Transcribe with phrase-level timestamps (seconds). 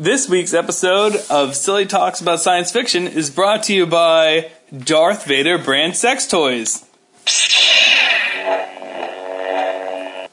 [0.00, 5.26] This week's episode of Silly Talks About Science Fiction is brought to you by Darth
[5.26, 6.86] Vader brand sex toys.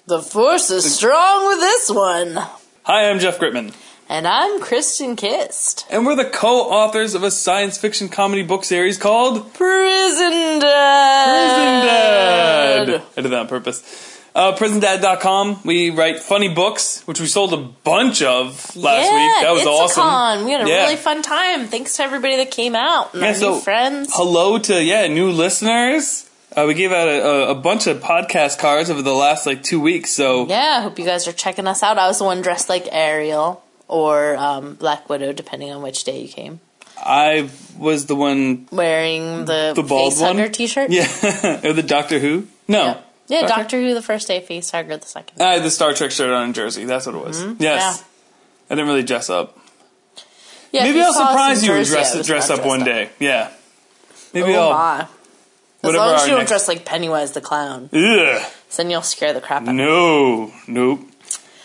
[0.05, 2.35] The force is strong with this one.
[2.83, 3.73] Hi, I'm Jeff Gritman,
[4.07, 5.85] And I'm Kristen Kist.
[5.89, 12.85] and we're the co-authors of a science fiction comedy book series called Prison Dad.
[12.85, 13.03] Prison Dad.
[13.17, 14.13] I did that on purpose.
[14.37, 15.61] Uh, PrisonDad.com.
[15.65, 19.43] We write funny books, which we sold a bunch of last yeah, week.
[19.43, 20.03] That was awesome.
[20.03, 20.45] Con.
[20.45, 20.83] We had a Yeah.
[20.83, 21.67] really fun time.
[21.67, 24.09] Thanks to everybody that came out and Yeah, our so new friends.
[24.13, 26.29] hello to yeah new listeners.
[26.55, 29.63] Uh, we gave out a, a, a bunch of podcast cards over the last like
[29.63, 30.11] two weeks.
[30.11, 31.97] So Yeah, I hope you guys are checking us out.
[31.97, 36.21] I was the one dressed like Ariel or um, Black Widow, depending on which day
[36.21, 36.59] you came.
[37.03, 38.67] I was the one.
[38.71, 40.51] Wearing the, The bald face one?
[40.51, 40.89] t-shirt.
[40.97, 41.07] Yeah,
[41.63, 42.47] or the Doctor Who.
[42.67, 45.41] No, Yeah, yeah Doctor- Doctor Who the first day, face hugger the second.
[45.41, 46.85] I had the Star Trek shirt on in Jersey.
[46.85, 47.39] That's what it was.
[47.41, 47.63] Yes, Mm-hmm.
[47.63, 47.97] Yeah.
[48.69, 49.57] I didn't really dress up.
[50.71, 52.79] Yeah, Maybe I'll saw us in surprise you and dress I was dress up one
[52.83, 53.25] dressed day.
[53.25, 53.51] Yeah,
[54.33, 54.73] maybe Oh I'll.
[54.73, 55.07] my.
[55.83, 58.41] As long as you don't next- dress like Pennywise the clown, Ugh,
[58.75, 59.83] then you'll scare the crap out of me.
[59.83, 61.01] no, nope.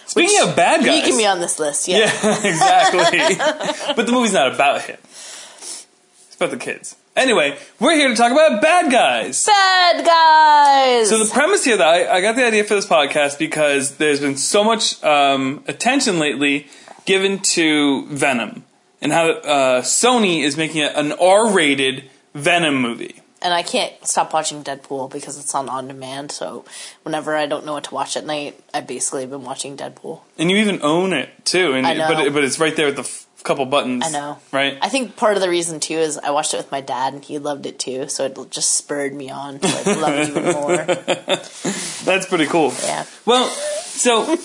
[0.07, 1.99] Speaking Which- of bad guys, He can be on this list, yeah.
[1.99, 3.95] Yeah, exactly.
[3.97, 4.99] but the movie's not about him.
[5.03, 6.95] It's about the kids.
[7.15, 9.45] Anyway, we're here to talk about bad guys.
[9.45, 11.11] Bad guys!
[11.11, 14.21] So the premise here that I, I got the idea for this podcast because there's
[14.21, 16.69] been so much um, attention lately
[17.05, 18.65] given to Venom
[19.03, 22.05] and how uh, Sony is making an R-rated
[22.35, 23.21] Venom movie.
[23.43, 26.65] and I can't stop watching Deadpool because it's on on demand, so
[27.03, 30.21] whenever I don't know what to watch at night, I basically have been watching Deadpool.
[30.39, 32.09] And you even own it too, and I know.
[32.09, 34.05] but it, but it's right there with the couple buttons.
[34.07, 34.39] I know.
[34.53, 34.79] right?
[34.81, 37.25] I think part of the reason too is I watched it with my dad and
[37.25, 40.53] he loved it too, so it just spurred me on to like love it even
[40.53, 40.77] more.
[42.05, 42.73] That's pretty cool.
[42.83, 43.05] Yeah.
[43.27, 44.37] Well, so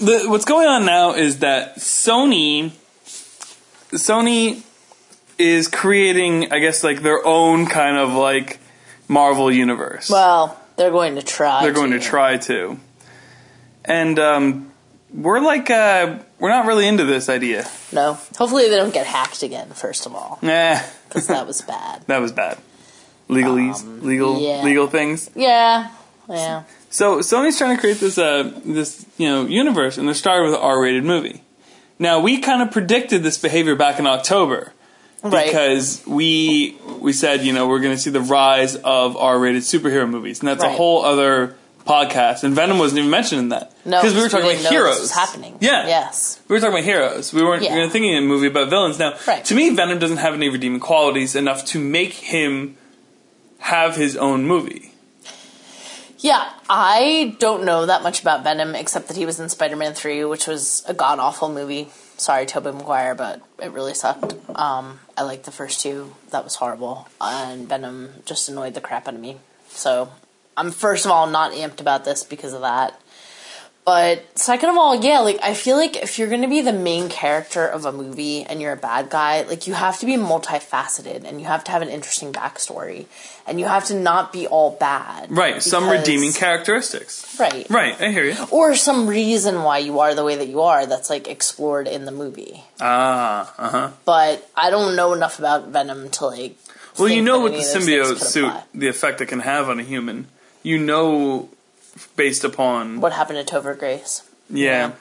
[0.00, 2.70] the, what's going on now is that Sony,
[3.92, 4.62] Sony
[5.38, 8.58] is creating, I guess, like their own kind of like
[9.08, 10.10] Marvel universe.
[10.10, 11.62] Well, they're going to try.
[11.62, 12.78] They're going to try to,
[13.84, 14.72] and um,
[15.12, 17.68] we're like, uh, we're not really into this idea.
[17.92, 18.14] No.
[18.36, 19.70] Hopefully they don't get hacked again.
[19.70, 20.78] First of all, Nah,
[21.08, 22.02] because that was bad.
[22.06, 22.58] that was bad.
[23.28, 24.62] Legalese, legal, Um, yeah.
[24.62, 25.30] legal things.
[25.34, 25.90] Yeah.
[26.28, 26.62] Yeah.
[26.90, 30.54] So Sony's trying to create this uh this you know universe, and they're starting with
[30.54, 31.42] an R-rated movie.
[31.98, 34.72] Now we kind of predicted this behavior back in October
[35.22, 35.46] Right.
[35.46, 40.08] because we we said you know we're going to see the rise of R-rated superhero
[40.08, 41.56] movies, and that's a whole other
[41.88, 42.44] podcast.
[42.44, 45.10] And Venom wasn't even mentioned in that No, because we were talking didn't about heroes.
[45.10, 45.56] Happening.
[45.60, 45.86] Yeah.
[45.86, 46.38] Yes.
[46.46, 47.32] We were talking about heroes.
[47.32, 47.74] We weren't Yeah.
[47.76, 48.98] we thinking a movie about villains.
[48.98, 49.44] Now, Right.
[49.46, 52.76] to me, Venom doesn't have any redeeming qualities enough to make him
[53.60, 54.92] have his own movie.
[56.20, 60.24] Yeah, I don't know that much about Venom except that he was in Spider-Man 3,
[60.24, 61.90] which was a god awful movie.
[62.16, 64.34] Sorry, Tobey Maguire, but it really sucked.
[64.56, 66.16] Um, I liked the first two.
[66.30, 67.06] That was horrible.
[67.20, 69.36] And Venom just annoyed the crap out of me.
[69.70, 70.08] So,
[70.58, 73.00] I'm first of all not amped about this because of that.
[73.88, 77.08] But second of all, yeah, like I feel like if you're gonna be the main
[77.08, 81.24] character of a movie and you're a bad guy, like you have to be multifaceted
[81.24, 83.06] and you have to have an interesting backstory
[83.46, 85.30] and you have to not be all bad.
[85.30, 87.40] Right, some redeeming characteristics.
[87.40, 87.66] Right.
[87.70, 88.36] Right, I hear you.
[88.50, 92.04] Or some reason why you are the way that you are that's like explored in
[92.04, 92.64] the movie.
[92.82, 93.90] Ah, uh huh.
[94.04, 96.58] But I don't know enough about Venom to like.
[96.98, 98.64] Well, you know what the of those things symbiote suit, apply.
[98.74, 100.26] the effect it can have on a human.
[100.68, 101.48] You know,
[102.14, 104.28] based upon What happened to Topher Grace?
[104.50, 104.92] yeah,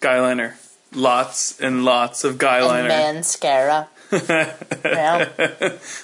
[0.00, 0.54] guyliner,
[0.94, 2.88] lots and lots of guyliner.
[2.88, 3.88] And Mascara.
[4.12, 5.18] yeah.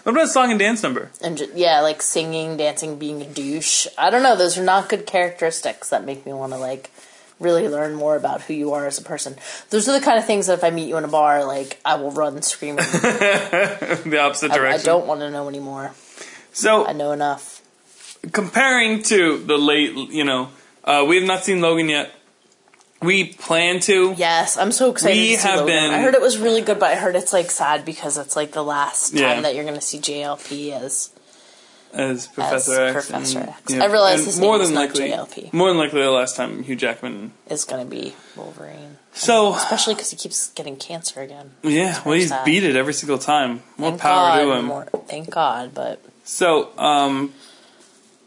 [0.03, 1.09] what about song and dance number?
[1.23, 3.87] And ju- yeah, like singing, dancing, being a douche.
[3.97, 4.35] I don't know.
[4.35, 6.91] Those are not good characteristics that make me want to like
[7.39, 9.37] really learn more about who you are as a person.
[9.71, 11.79] Those are the kind of things that if I meet you in a bar, like
[11.85, 12.79] I will run screaming.
[12.87, 14.85] the opposite I, I direction.
[14.87, 15.93] don't want to know anymore.
[16.53, 17.58] So I know enough.
[18.33, 20.49] Comparing to the late, you know,
[20.85, 22.13] uh, we have not seen Logan yet.
[23.01, 24.15] We plan to.
[24.17, 25.17] Yes, I'm so excited.
[25.17, 25.67] We to see have Logan.
[25.75, 28.35] been- I heard it was really good, but I heard it's like sad because it's
[28.35, 29.41] like the last time Yeah.
[29.43, 31.11] that you're going to see JLP as.
[31.93, 32.93] as Professor X.
[33.07, 33.73] Professor and- X.
[33.75, 35.53] I realize his more than likely, JLP.
[35.53, 37.33] More than likely, the last time Hugh Jackman.
[37.49, 41.53] Is going to be Wolverine, So especially because he keeps getting cancer again.
[41.63, 42.45] yeah, well, he's sad.
[42.45, 43.63] beat it every single time.
[43.79, 44.65] More Thank power God, to him.
[44.67, 47.33] more- thank God, but So, um,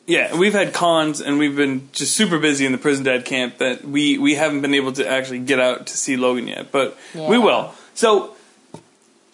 [0.07, 3.59] yeah, we've had cons and we've been just super busy in the prison dad camp
[3.59, 6.97] that we we haven't been able to actually get out to see Logan yet, but
[7.13, 7.73] we will.
[7.93, 8.35] So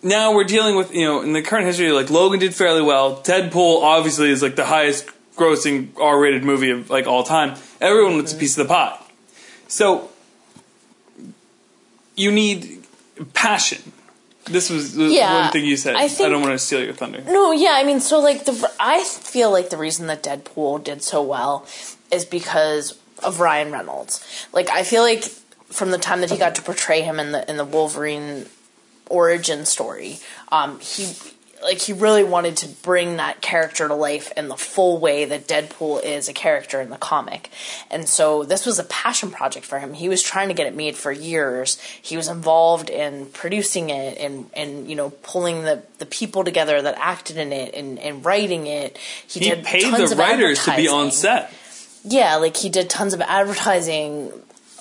[0.03, 3.21] now we're dealing with you know in the current history like Logan did fairly well.
[3.21, 7.57] Deadpool obviously is like the highest grossing R rated movie of like all time.
[7.79, 8.41] Everyone wants a mm-hmm.
[8.41, 8.99] piece of the pie.
[9.67, 10.09] So
[12.15, 12.83] you need
[13.33, 13.93] passion.
[14.47, 15.95] This was the Yeah, one thing you said.
[15.95, 17.23] I I, don't want to steal your thunder.
[17.25, 21.03] No, yeah, I mean, so like the I feel like the reason that Deadpool did
[21.03, 21.65] so well
[22.11, 24.47] is because of Ryan Reynolds.
[24.53, 25.23] Like I feel like
[25.65, 28.45] from the time that he got to portray him in the in the Wolverine
[29.09, 30.19] origin story,
[30.51, 31.13] um, he
[31.63, 35.47] like he really wanted to bring that character to life in the full way that
[35.47, 37.49] Deadpool is a character in the comic.
[37.89, 39.93] And so this was a passion project for him.
[39.93, 41.79] He was trying to get it made for years.
[42.01, 46.81] He was involved in producing it and, and you know, pulling the, the people together
[46.81, 48.97] that acted in it and, and writing it.
[49.27, 51.51] He did paid the writers to be on set.
[52.03, 54.31] Yeah, like he did tons of advertising,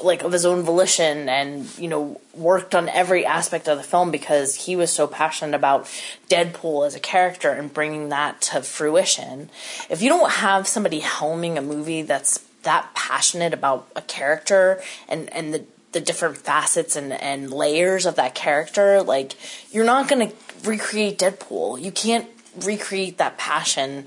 [0.03, 4.11] like of his own volition, and you know worked on every aspect of the film
[4.11, 5.85] because he was so passionate about
[6.29, 9.51] Deadpool as a character and bringing that to fruition.
[9.89, 15.33] If you don't have somebody helming a movie that's that passionate about a character and
[15.33, 19.35] and the the different facets and, and layers of that character, like
[19.71, 20.31] you're not gonna
[20.65, 21.81] recreate Deadpool.
[21.81, 22.29] You can't
[22.65, 24.07] recreate that passion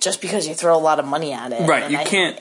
[0.00, 1.68] just because you throw a lot of money at it.
[1.68, 1.82] Right.
[1.84, 2.40] And You I- can't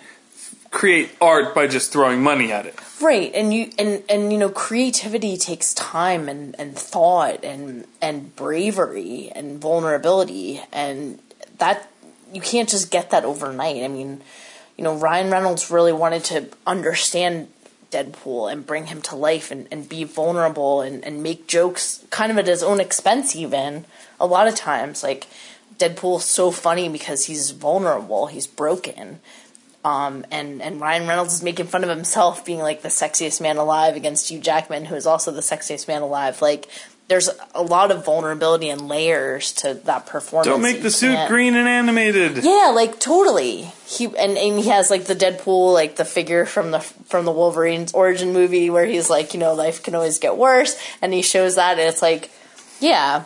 [0.71, 2.75] create art by just throwing money at it.
[3.01, 8.35] Right, and you and and you know creativity takes time and and thought and and
[8.35, 11.19] bravery and vulnerability and
[11.57, 11.89] that
[12.33, 13.83] you can't just get that overnight.
[13.83, 14.21] I mean,
[14.77, 17.47] you know, Ryan Reynolds really wanted to understand
[17.91, 22.31] Deadpool and bring him to life and, and be vulnerable and, and make jokes kind
[22.31, 23.85] of at his own expense even
[24.19, 25.27] a lot of times like
[25.77, 29.21] Deadpool's so funny because he's vulnerable, he's broken.
[29.83, 33.57] Um, and, and Ryan Reynolds is making fun of himself being like the sexiest man
[33.57, 36.41] alive against Hugh Jackman, who is also the sexiest man alive.
[36.41, 36.67] Like,
[37.07, 40.47] there's a lot of vulnerability and layers to that performance.
[40.47, 42.43] Don't make the suit can't- green and animated.
[42.43, 43.71] Yeah, like totally.
[43.87, 47.31] He and, and he has like the Deadpool, like the figure from the from the
[47.31, 51.23] Wolverine's origin movie, where he's like, you know, life can always get worse, and he
[51.23, 52.29] shows that, and it's like,
[52.79, 53.23] yeah,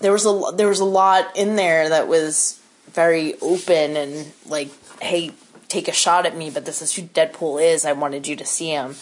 [0.00, 2.58] there was a there was a lot in there that was
[2.90, 4.70] very open and like,
[5.02, 5.32] hey,
[5.68, 7.84] take a shot at me, but this is who Deadpool is.
[7.84, 8.94] I wanted you to see him.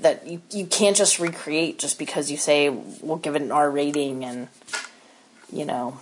[0.00, 3.68] That you you can't just recreate just because you say we'll give it an R
[3.68, 4.46] rating and
[5.52, 5.98] you know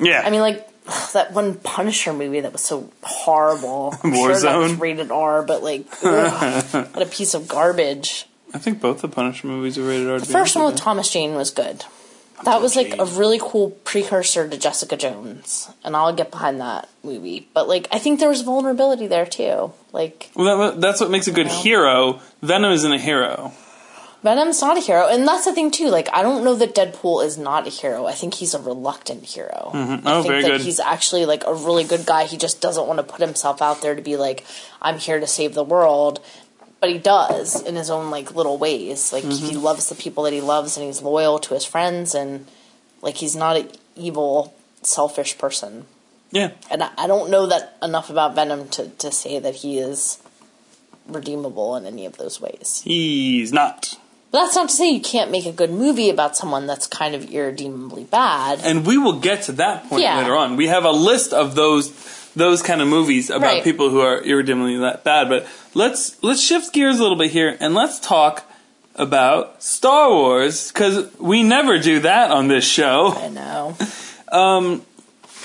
[0.00, 0.22] Yeah.
[0.24, 0.68] I mean, like
[1.12, 3.94] that one Punisher movie that was so horrible.
[4.02, 4.80] I'm sure that was Warzone?
[4.80, 8.26] rated R, but like, ugh, what a piece of garbage.
[8.54, 10.18] I think both the Punisher movies are rated R.
[10.18, 11.84] The first one with Thomas Jane was good.
[12.44, 16.88] That was like a really cool precursor to Jessica Jones, and I'll get behind that
[17.02, 17.48] movie.
[17.54, 19.72] But like, I think there was vulnerability there too.
[19.92, 21.62] Like, Well, that, that's what makes a good know.
[21.62, 22.20] hero.
[22.42, 23.52] Venom isn't a hero.
[24.22, 25.88] Venom's not a hero, and that's the thing too.
[25.88, 28.06] Like, I don't know that Deadpool is not a hero.
[28.06, 29.70] I think he's a reluctant hero.
[29.72, 30.06] Mm-hmm.
[30.06, 30.60] I Oh, think very that good.
[30.62, 32.24] he's actually like a really good guy.
[32.24, 34.44] He just doesn't want to put himself out there to be like,
[34.82, 36.20] I'm here to save the world.
[36.86, 39.12] But he does in his own like little ways.
[39.12, 39.46] Like Mm-hmm.
[39.46, 42.46] he loves the people that he loves, and he's loyal to his friends, and
[43.02, 45.86] like he's not an evil, selfish person.
[46.30, 46.52] Yeah.
[46.70, 50.18] And I, I don't know that enough about Venom to to say that he is
[51.08, 52.82] redeemable in any of those ways.
[52.84, 53.98] He's not.
[54.30, 57.14] But that's not to say you can't make a good movie about someone that's kind
[57.14, 58.60] of irredeemably bad.
[58.62, 60.18] And we will get to that point Yeah.
[60.18, 60.56] later on.
[60.56, 61.90] We have a list of those
[62.36, 63.64] those kind of movies about Right.
[63.64, 65.28] people who are irredeemably that bad.
[65.28, 68.44] But let's let's shift gears a little bit here and let's talk
[68.94, 73.12] about Star Wars because we never do that on this show.
[73.16, 73.76] I know.
[74.32, 74.82] Um,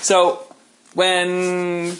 [0.00, 0.42] So
[0.94, 1.96] when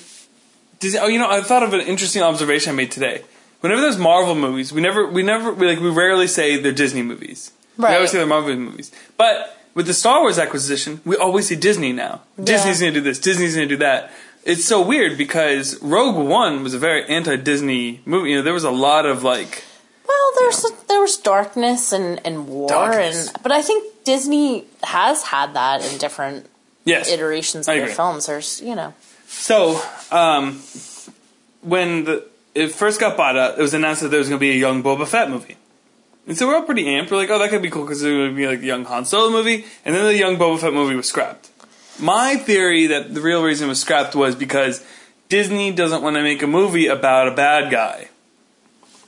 [0.81, 3.23] Disney, oh, you know, I thought of an interesting observation I made today.
[3.61, 7.03] Whenever there's Marvel movies, we never, we never, we like, we rarely say they're Disney
[7.03, 7.53] movies.
[7.79, 8.91] We always say they're Marvel movies.
[9.17, 12.23] But with the Star Wars acquisition, we always see Disney now.
[12.43, 13.21] Disney's going to do this.
[13.21, 14.11] Disney's going to do that.
[14.45, 18.31] It's so weird because Rogue One was a very anti-Disney movie.
[18.31, 19.65] You know, there was a lot of like,
[20.09, 23.29] Well, there's there was darkness and, and war, Darkness.
[23.29, 26.47] and but I think Disney has had that in different
[26.85, 28.27] yes, iterations of their films.
[28.27, 28.95] There's you know
[29.29, 29.81] So,
[30.11, 30.61] um,
[31.63, 34.41] when the, it first got bought up, it was announced that there was going to
[34.45, 35.57] be a young Boba Fett movie.
[36.27, 37.11] And so we're all pretty amped.
[37.11, 39.05] We're like, oh, that could be cool because it would be like a young Han
[39.05, 39.65] Solo movie.
[39.85, 41.51] And then the young Boba Fett movie was scrapped.
[42.03, 44.85] My theory that the real reason it was scrapped was because
[45.29, 48.09] Disney doesn't want to make a movie about a bad guy.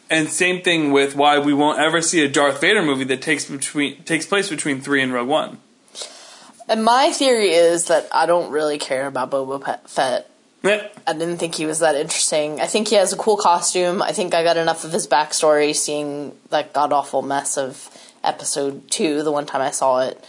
[0.08, 3.46] And same thing with why we won't ever see a Darth Vader movie that takes
[3.46, 5.58] between takes place between three and Rogue One.
[6.68, 10.30] And my theory is that I don't really care about Boba Fett.
[10.62, 12.60] Eh, I didn't think he was that interesting.
[12.60, 14.00] I think he has a cool costume.
[14.02, 17.90] I think I got enough of his backstory seeing that god awful mess of
[18.22, 20.24] episode two, the one time I saw it.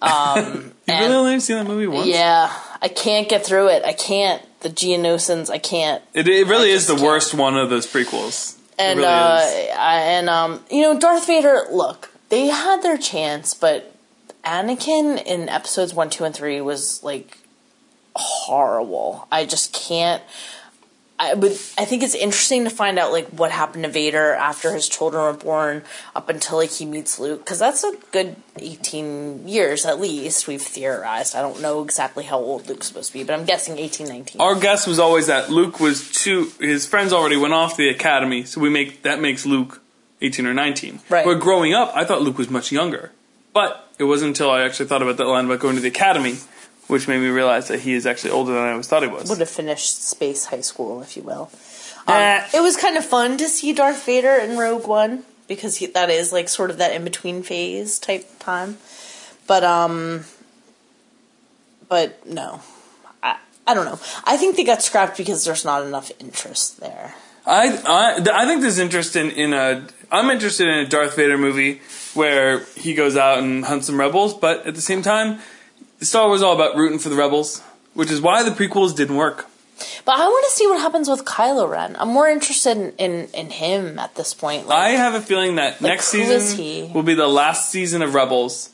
[0.00, 2.06] Um, You really only seen that movie once?
[2.06, 2.50] yeah,
[2.80, 3.84] I can't get through it.
[3.84, 4.42] I can't.
[4.60, 6.02] The Geonosians, I can't.
[6.14, 7.04] It, it really I is the can't.
[7.06, 8.56] worst one of those prequels.
[8.78, 9.76] And really uh.
[9.78, 11.64] I, and um, you know, Darth Vader.
[11.70, 13.94] Look, they had their chance, but
[14.44, 17.38] Anakin in episodes one, two, and three was like
[18.16, 19.28] horrible.
[19.30, 20.22] I just can't.
[21.20, 21.52] I would.
[21.52, 25.22] I think it's interesting to find out like what happened to Vader after his children
[25.22, 25.82] were born,
[26.14, 30.46] up until like he meets Luke, because that's a good eighteen years at least.
[30.46, 31.34] We've theorized.
[31.34, 34.40] I don't know exactly how old Luke's supposed to be, but I'm guessing 18, 19.
[34.40, 36.52] Our guess was always that Luke was two.
[36.60, 39.82] His friends already went off the academy, so we make that makes Luke
[40.20, 41.00] eighteen or nineteen.
[41.08, 41.24] Right.
[41.24, 43.10] But growing up, I thought Luke was much younger.
[43.52, 46.36] But it wasn't until I actually thought about that line about going to the academy,
[46.88, 49.28] which made me realize that he is actually older than I always thought he was.
[49.28, 51.50] would have finished space high school, if you will.
[52.06, 55.86] Um, it was kind of fun to see Darth Vader in Rogue One because he,
[55.86, 58.78] that is like sort of that in between phase type time.
[59.46, 60.24] But um,
[61.88, 62.62] but no,
[63.22, 64.00] I I don't know.
[64.24, 67.14] I think they got scrapped because there's not enough interest there.
[67.46, 69.86] I, I, I think there's interest in, in a.
[70.12, 71.80] I'm interested in a Darth Vader movie
[72.14, 75.40] where he goes out and hunts some rebels, but at the same time,
[76.00, 77.60] Star Wars is all about rooting for the rebels,
[77.94, 79.46] which is why the prequels didn't work.
[80.04, 81.94] But I want to see what happens with Kylo Ren.
[81.98, 84.66] I'm more interested in in, in him at this point.
[84.66, 88.14] Like, I have a feeling that Like, next season will be the last season of
[88.14, 88.70] Rebels,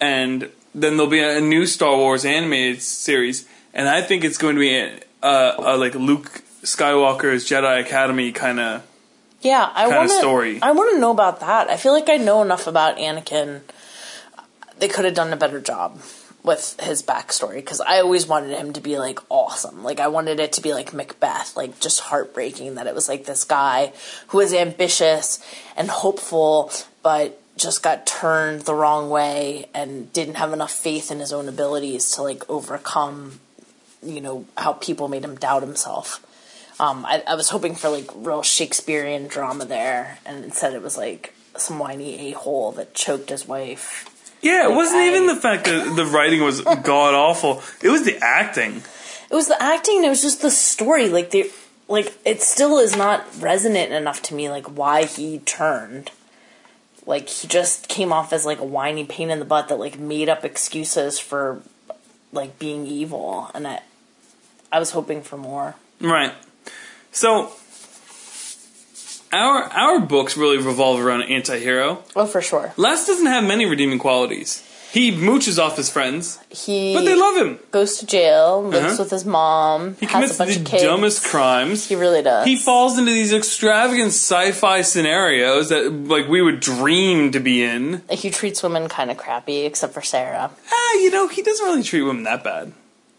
[0.00, 4.54] and then there'll be a new Star Wars animated series, and I think it's going
[4.56, 8.82] to be a, a, a like Luke Skywalker's Jedi Academy kind of.
[9.40, 10.18] Yeah, I want to.
[10.18, 10.60] story.
[10.60, 11.70] I want to know about that.
[11.70, 13.62] I feel like I know enough about Anakin.
[14.80, 16.00] They could have done a better job
[16.42, 19.84] with his backstory because I always wanted him to be like awesome.
[19.84, 23.26] Like I wanted it to be like Macbeth, like just heartbreaking that it was like
[23.26, 23.92] this guy
[24.28, 25.38] who was ambitious
[25.76, 26.72] and hopeful,
[27.02, 31.48] but just got turned the wrong way and didn't have enough faith in his own
[31.48, 33.38] abilities to like overcome,
[34.02, 36.26] you know, how people made him doubt himself.
[36.80, 40.96] Um, I, I was hoping for like real Shakespearean drama there, and instead it was
[40.96, 44.09] like some whiny a hole that choked his wife.
[44.42, 47.62] Yeah, it wasn't I- even the fact that the writing was god awful.
[47.82, 48.82] It was the acting.
[49.30, 51.08] It was the acting, it was just the story.
[51.08, 51.50] Like the
[51.88, 54.48] like it still is not resonant enough to me.
[54.50, 56.10] Like why he turned.
[57.06, 59.98] Like he just came off as like a whiny pain in the butt that like
[59.98, 61.62] made up excuses for
[62.32, 63.80] like being evil, and I,
[64.70, 65.74] I was hoping for more.
[66.00, 66.32] Right.
[67.10, 67.50] So
[69.32, 72.02] our our books really revolve around an anti-hero.
[72.16, 72.72] Oh, for sure.
[72.76, 74.66] Les doesn't have many redeeming qualities.
[74.92, 77.60] He mooches off his friends, He but they love him.
[77.70, 79.02] goes to jail, lives Uh-huh.
[79.04, 81.86] with his mom, He has commits a bunch the dumbest crimes.
[81.86, 82.44] He really does.
[82.44, 88.02] He falls into these extravagant sci-fi scenarios that like we would dream to be in.
[88.10, 90.50] he treats women kind of crappy, except for Sarah.
[90.72, 92.72] Ah, you know, he doesn't really treat women that bad.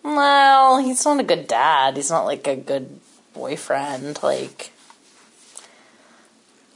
[0.04, 1.96] Well, he's not a good dad.
[1.96, 3.00] He's not like a good
[3.34, 4.22] boyfriend.
[4.22, 4.72] Like,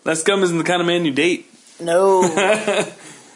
[0.06, 1.52] Les Gum isn't the kind of man you date.
[1.80, 2.22] no.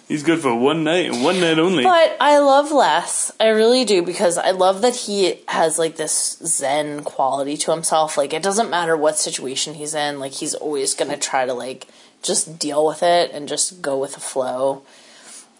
[0.07, 1.83] He's good for one night and one night only.
[1.83, 3.31] but I love Les.
[3.39, 8.17] I really do because I love that he has like this zen quality to himself.
[8.17, 10.19] Like, it doesn't matter what situation he's in.
[10.19, 11.87] Like, he's always gonna try to like
[12.23, 14.81] just deal with it and just go with the flow.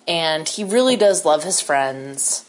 [0.07, 2.43] And he really does love his friends.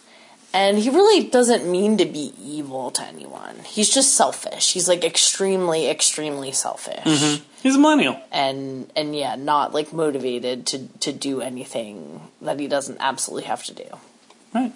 [0.55, 3.57] And he really doesn't mean to be evil to anyone.
[3.67, 4.73] He's just selfish.
[4.73, 7.05] He's like extremely, extremely selfish.
[7.05, 7.45] Mm-hmm.
[7.63, 8.21] He's a millennial.
[8.33, 13.65] And and yeah, not like motivated to to do anything that he doesn't absolutely have
[13.65, 13.85] to do.
[14.55, 14.73] Right.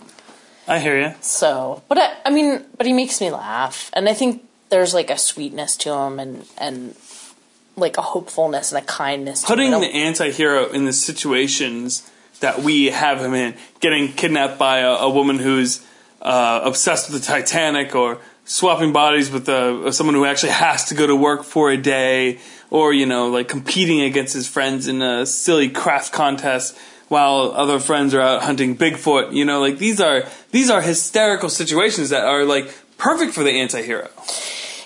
[0.67, 1.15] I hear you.
[1.21, 5.11] So, but I, I mean, but he makes me laugh, and I think there's like
[5.11, 6.95] a sweetness to him, and and
[7.77, 9.43] like a hopefulness and a kindness.
[9.43, 12.11] To Putting the anti-hero in the situations
[12.41, 15.85] that we have him in, getting kidnapped by a, a woman who's
[16.23, 20.95] uh, obsessed with the Titanic, or swapping bodies with uh, someone who actually has to
[20.95, 22.39] go to work for a day,
[22.71, 26.77] or you know, like competing against his friends in a silly craft contest
[27.09, 29.33] while other friends are out hunting Bigfoot.
[29.33, 33.51] You know, like these are these are hysterical situations that are like perfect for the
[33.51, 34.09] anti-hero.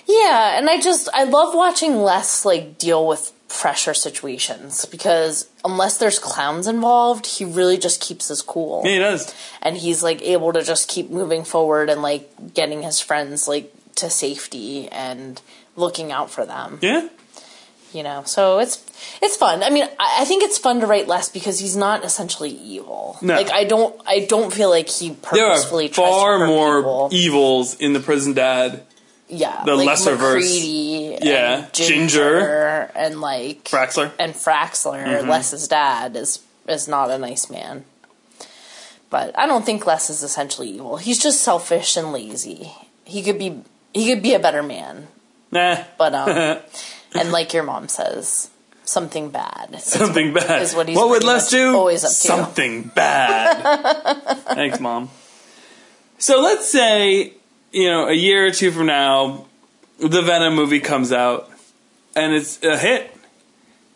[0.05, 5.97] Yeah, and I just I love watching Les like deal with pressure situations because unless
[5.97, 8.83] there's clowns involved, he really just keeps his cool.
[8.85, 9.35] Yeah, he does.
[9.61, 13.73] And he's like able to just keep moving forward and like getting his friends like
[13.95, 15.41] to safety and
[15.75, 16.79] looking out for them.
[16.81, 17.09] Yeah.
[17.91, 18.85] You know, so it's
[19.19, 19.63] it's fun.
[19.63, 23.17] I mean, I, I think it's fun to write less because he's not essentially evil.
[23.19, 23.33] No.
[23.33, 26.77] Like I don't I don't feel like he There are purposefully tries to far more
[26.81, 27.09] people.
[27.11, 28.83] evils in the prison dad.
[29.29, 30.43] Yeah, the like lesser verse.
[30.43, 32.91] McCready Yeah, Ginger, Ginger.
[32.95, 34.11] and like Fraxler.
[34.19, 35.29] and Fraxler, Mm-hmm.
[35.29, 37.85] Les's dad is is not a nice man.
[39.09, 40.97] But I don't think Les is essentially evil.
[40.97, 42.71] He's just selfish and lazy.
[43.05, 43.61] He could be
[43.93, 45.07] he could be a better man.
[45.51, 45.83] Nah.
[45.97, 46.59] But um
[47.15, 48.49] and like your mom says,
[48.85, 49.79] something bad.
[49.81, 50.61] Something bad.
[50.61, 51.75] is what he's What would Les do?
[51.75, 52.15] always up to.
[52.15, 54.13] Something bad.
[54.53, 55.09] Thanks, mom.
[56.19, 57.33] So let's say
[57.71, 59.45] you know a year or two from now,
[59.99, 61.49] the Venom movie comes out,
[62.15, 63.15] and it's a hit.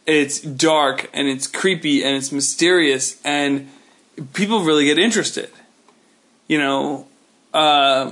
[0.06, 3.70] It's dark and it's creepy and it's mysterious and
[4.34, 5.50] people really get interested.
[6.48, 7.08] You know,
[7.54, 8.12] uh,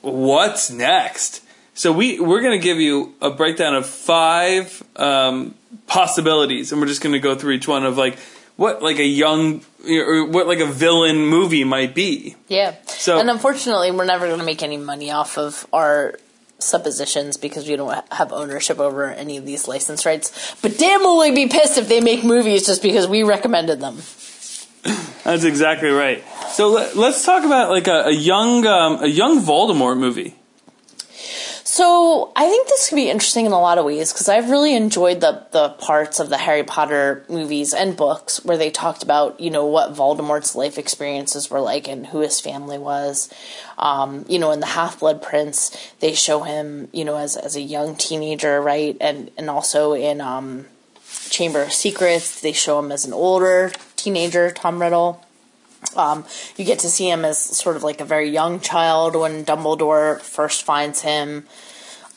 [0.00, 1.42] what's next?
[1.74, 5.54] So we we're going to give you a breakdown of five um,
[5.86, 8.18] possibilities, and we're just going to go through each one of like
[8.56, 12.36] what like a young or what like a villain movie might be.
[12.48, 12.74] Yeah.
[12.86, 16.18] So- and unfortunately, we're never going to make any money off of our
[16.58, 20.54] suppositions because we don't have ownership over any of these license rights.
[20.62, 23.96] But damn, will we be pissed if they make movies just because we recommended them?
[25.24, 26.22] That's exactly right.
[26.48, 30.34] So let, us talk about like a, a young um, a young Voldemort movie.
[31.74, 34.76] So I think this could be interesting in a lot of ways because I've really
[34.76, 39.40] enjoyed the the parts of the Harry Potter movies and books where they talked about
[39.40, 43.28] you know what Voldemort's life experiences were like and who his family was.
[43.76, 47.56] Um, you know, in the Half Blood Prince, they show him you know as as
[47.56, 50.66] a young teenager, right, and and also in um,
[51.28, 55.24] Chamber of Secrets, they show him as an older teenager, Tom Riddle.
[55.96, 56.24] Um,
[56.56, 60.20] you get to see him as sort of like a very young child when Dumbledore
[60.20, 61.46] first finds him,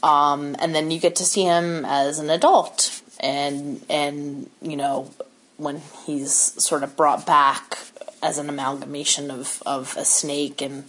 [0.03, 5.11] um, and then you get to see him as an adult, and and you know
[5.57, 7.77] when he's sort of brought back
[8.21, 10.85] as an amalgamation of of a snake and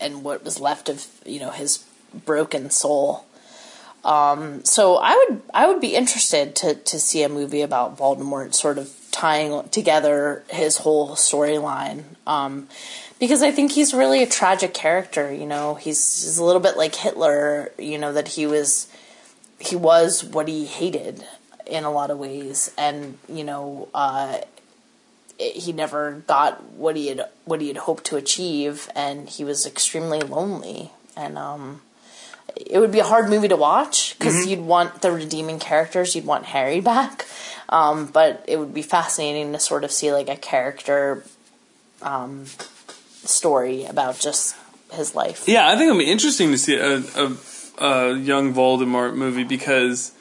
[0.00, 1.84] and what was left of you know his
[2.24, 3.24] broken soul.
[4.04, 8.54] Um, so I would I would be interested to to see a movie about Voldemort
[8.54, 12.02] sort of tying together his whole storyline.
[12.26, 12.68] Um,
[13.20, 15.76] because I think he's really a tragic character, you know.
[15.76, 18.88] He's, he's a little bit like Hitler, you know, that he was
[19.60, 21.24] he was what he hated
[21.64, 24.38] in a lot of ways and, you know, uh,
[25.38, 29.44] it, he never got what he had what he had hoped to achieve and he
[29.44, 31.80] was extremely lonely and um
[32.56, 36.14] it would be a hard movie to watch because you'd want the redeeming characters.
[36.14, 37.26] You'd want Harry back,
[37.68, 41.24] um, but it would be fascinating to sort of see like a character
[42.02, 42.46] um,
[43.24, 44.56] story about just
[44.92, 45.44] his life.
[45.46, 47.36] Yeah, I think it'll be interesting to see a, a,
[47.78, 50.12] a young Voldemort movie because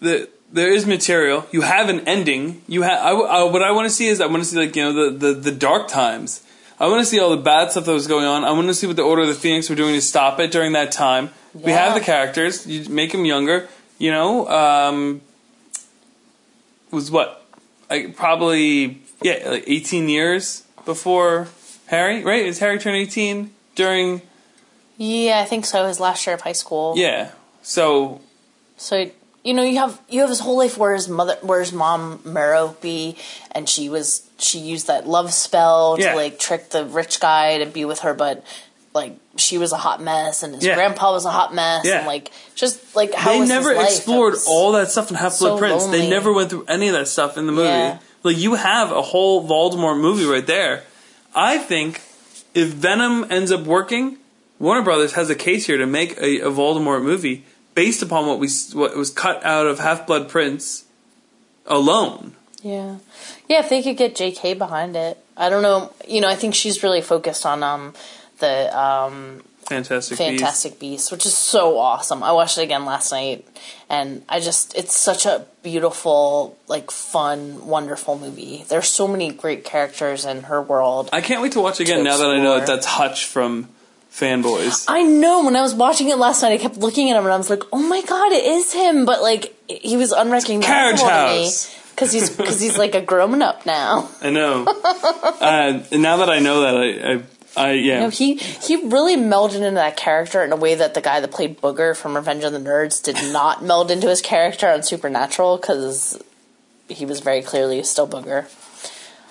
[0.00, 1.46] the there is material.
[1.50, 2.62] You have an ending.
[2.68, 4.76] You have I, I, what I want to see is I want to see like
[4.76, 6.42] you know the, the, the dark times.
[6.78, 8.44] I want to see all the bad stuff that was going on.
[8.44, 10.52] I want to see what the Order of the Phoenix were doing to stop it
[10.52, 11.30] during that time.
[11.54, 12.66] We have the characters.
[12.66, 13.68] You make them younger.
[13.98, 15.22] You know, um,
[16.90, 17.44] was what
[17.90, 21.48] like probably yeah like eighteen years before
[21.86, 22.22] Harry.
[22.24, 22.44] Right?
[22.46, 24.22] Is Harry turned eighteen during?
[24.98, 25.86] Yeah, I think so.
[25.86, 26.94] His last year of high school.
[26.96, 27.32] Yeah.
[27.62, 28.20] So
[28.76, 29.10] So
[29.44, 32.18] you know you have you have his whole life where his mother where his mom
[32.24, 33.16] Merope
[33.52, 36.10] and she was she used that love spell Yeah.
[36.12, 38.44] to like trick the rich guy to be with her but
[38.96, 40.74] like she was a hot mess and his Yeah.
[40.74, 41.98] grandpa was a hot mess Yeah.
[41.98, 45.50] and like just like how they was never explored all that stuff in Half Blood
[45.50, 45.86] so Prince.
[45.86, 47.68] They never went through any of that stuff in the movie.
[47.68, 47.98] Yeah.
[48.24, 50.82] Like you have a whole Voldemort movie right there.
[51.34, 52.00] I think
[52.54, 54.16] if Venom ends up working,
[54.58, 58.38] Warner Brothers has a case here to make a, a Voldemort movie based upon what
[58.40, 60.84] we what was cut out of Half Blood Prince
[61.66, 62.32] alone.
[62.62, 62.96] Yeah.
[63.48, 65.18] Yeah, if they could get JK behind it.
[65.36, 65.92] I don't know.
[66.08, 67.92] You know, I think she's really focused on um
[68.38, 70.16] the um Fantastic.
[70.16, 72.22] Fantastic Beasts, which is so awesome.
[72.22, 73.44] I watched it again last night
[73.90, 78.64] and I just it's such a beautiful, like fun, wonderful movie.
[78.68, 81.10] There's so many great characters in her world.
[81.12, 83.68] I can't wait to watch again To now that I know that that's Hutch from
[84.12, 84.84] Fanboys.
[84.86, 87.32] I know when I was watching it last night, I kept looking at him and
[87.32, 91.26] I was like, "Oh my god, it is him!" But like, he was unrecognizable to
[91.26, 91.50] me
[91.90, 94.08] because he's because he's like a grown up now.
[94.22, 94.64] I know.
[94.66, 97.22] uh, now that I know that, I, I,
[97.56, 98.00] I yeah.
[98.00, 101.30] No, he he really melded into that character in a way that the guy that
[101.30, 105.56] played Booger from Revenge of the Nerds did not meld into his character on Supernatural
[105.56, 106.22] because
[106.88, 108.46] he was very clearly still Booger.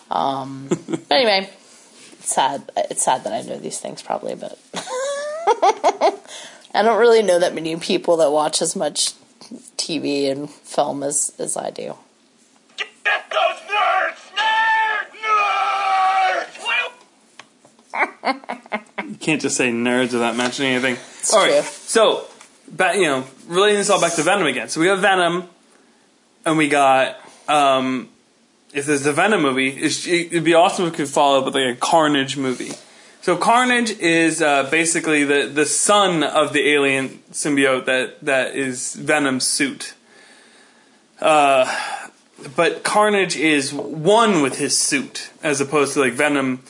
[0.09, 1.49] Um, but anyway,
[2.13, 2.71] it's sad.
[2.75, 4.57] It's sad that I know these things probably, but
[6.73, 9.13] I don't really know that many people that watch as much
[9.77, 11.95] TV and film as as I do.
[12.77, 14.17] Get those nerds!
[14.35, 15.11] Nerds!
[17.93, 18.14] Nerds!
[18.25, 20.95] You can't just say nerds without mentioning anything.
[21.19, 21.61] It's all right, true.
[21.61, 22.25] so
[22.67, 24.69] back, you know, relating this all back to Venom again.
[24.69, 25.47] So we got Venom,
[26.45, 28.09] and we got um,
[28.73, 31.55] if there's the Venom movie, it's, it'd be awesome if we could follow up with
[31.55, 32.73] like a Carnage movie.
[33.21, 38.93] So Carnage is uh, basically the the son of the alien symbiote that that is
[38.95, 39.93] Venom's suit.
[41.19, 41.65] Uh,
[42.55, 46.61] but Carnage is one with his suit, as opposed to like Venom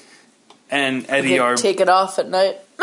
[0.70, 1.56] and Eddie are.
[1.56, 2.58] take it off at night.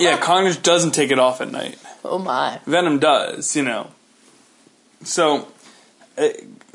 [0.00, 1.78] yeah, Carnage doesn't take it off at night.
[2.04, 2.60] oh my.
[2.66, 3.90] Venom does, you know.
[5.04, 5.48] So,
[6.18, 6.28] uh,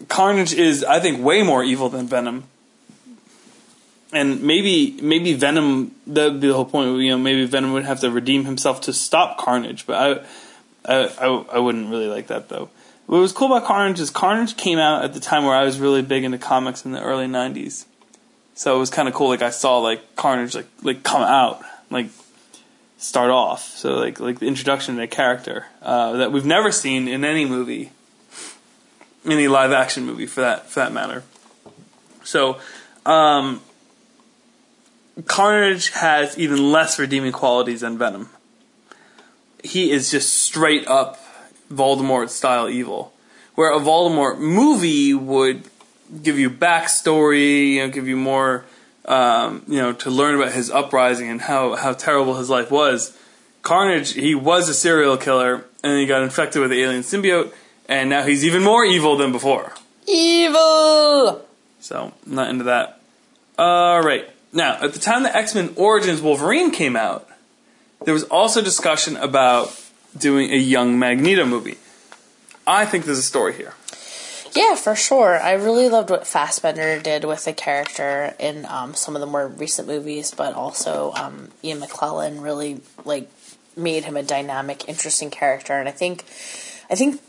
[0.08, 2.46] Carnage is, I think, way more evil than Venom.
[4.14, 5.94] And maybe, maybe Venom.
[6.08, 7.02] That'd be the whole point.
[7.02, 9.86] You know, maybe Venom would have to redeem himself to stop Carnage.
[9.86, 9.96] But
[10.88, 12.70] I, I, I, I wouldn't really like that though.
[13.06, 15.80] What was cool about Carnage is Carnage came out at the time where I was
[15.80, 17.86] really big into comics in the early '90s.
[18.58, 19.30] So it was kind of cool.
[19.30, 22.08] Like I saw like Carnage like like come out like
[22.98, 23.78] start off.
[23.78, 27.46] So like like the introduction to a character uh, that we've never seen in any
[27.46, 27.92] movie,
[29.24, 31.24] any live action movie for that for that matter.
[32.24, 32.60] So,
[33.06, 33.62] um,
[35.26, 38.30] Carnage has even less redeeming qualities than Venom.
[39.64, 41.24] He is just straight up
[41.72, 43.14] Voldemort style evil,
[43.54, 45.70] where a Voldemort movie would
[46.24, 48.66] give you backstory, you know, give you more,
[49.06, 53.18] um, you know, to learn about his uprising and how how terrible his life was.
[53.62, 57.54] Carnage, he was a serial killer, and he got infected with the alien symbiote,
[57.90, 59.74] and now he's even more evil than before.
[60.08, 61.46] Evil!
[61.80, 63.02] So, not into that.
[63.60, 64.30] Alright.
[64.54, 67.28] Now, at the time the X Men Origins Wolverine came out,
[68.06, 69.78] there was also discussion about
[70.18, 71.78] doing a young Magneto movie.
[72.66, 73.74] I think there's a story here.
[74.54, 75.40] Yeah, for sure.
[75.40, 79.48] I really loved what Fassbender did with the character in um, some of the more
[79.48, 83.30] recent movies, but also um, Ian McKellen really like
[83.76, 85.74] made him a dynamic, interesting character.
[85.74, 86.24] And I think,
[86.90, 87.22] I think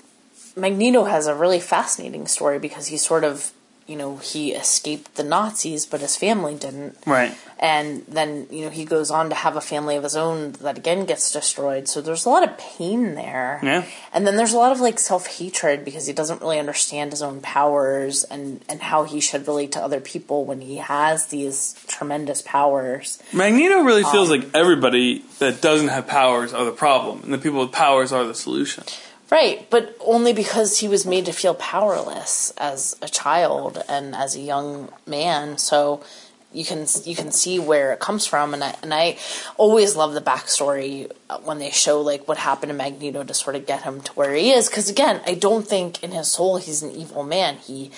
[0.56, 3.52] Magneto has a really fascinating story because he sort of,
[3.88, 6.98] you know, he escaped the Nazis, but his family didn't.
[7.06, 7.34] Right.
[7.58, 10.76] And then, you know, he goes on to have a family of his own that
[10.76, 11.88] again gets destroyed.
[11.88, 13.58] So there's a lot of pain there.
[13.62, 13.84] Yeah.
[14.12, 17.22] And then there's a lot of like self hatred because he doesn't really understand his
[17.22, 21.74] own powers and, and how he should relate to other people when he has these
[21.88, 23.20] tremendous powers.
[23.32, 27.38] Magneto really feels um, like everybody that doesn't have powers are the problem, and the
[27.38, 28.84] people with powers are the solution.
[29.30, 34.34] Right, but only because he was made to feel powerless as a child and as
[34.34, 35.58] a young man.
[35.58, 36.02] So
[36.50, 39.18] you can you can see where it comes from, and I and I
[39.58, 41.12] always love the backstory
[41.44, 44.34] when they show like what happened to Magneto to sort of get him to where
[44.34, 44.68] he is.
[44.68, 47.56] Because again, I don't think in his soul he's an evil man.
[47.56, 47.90] He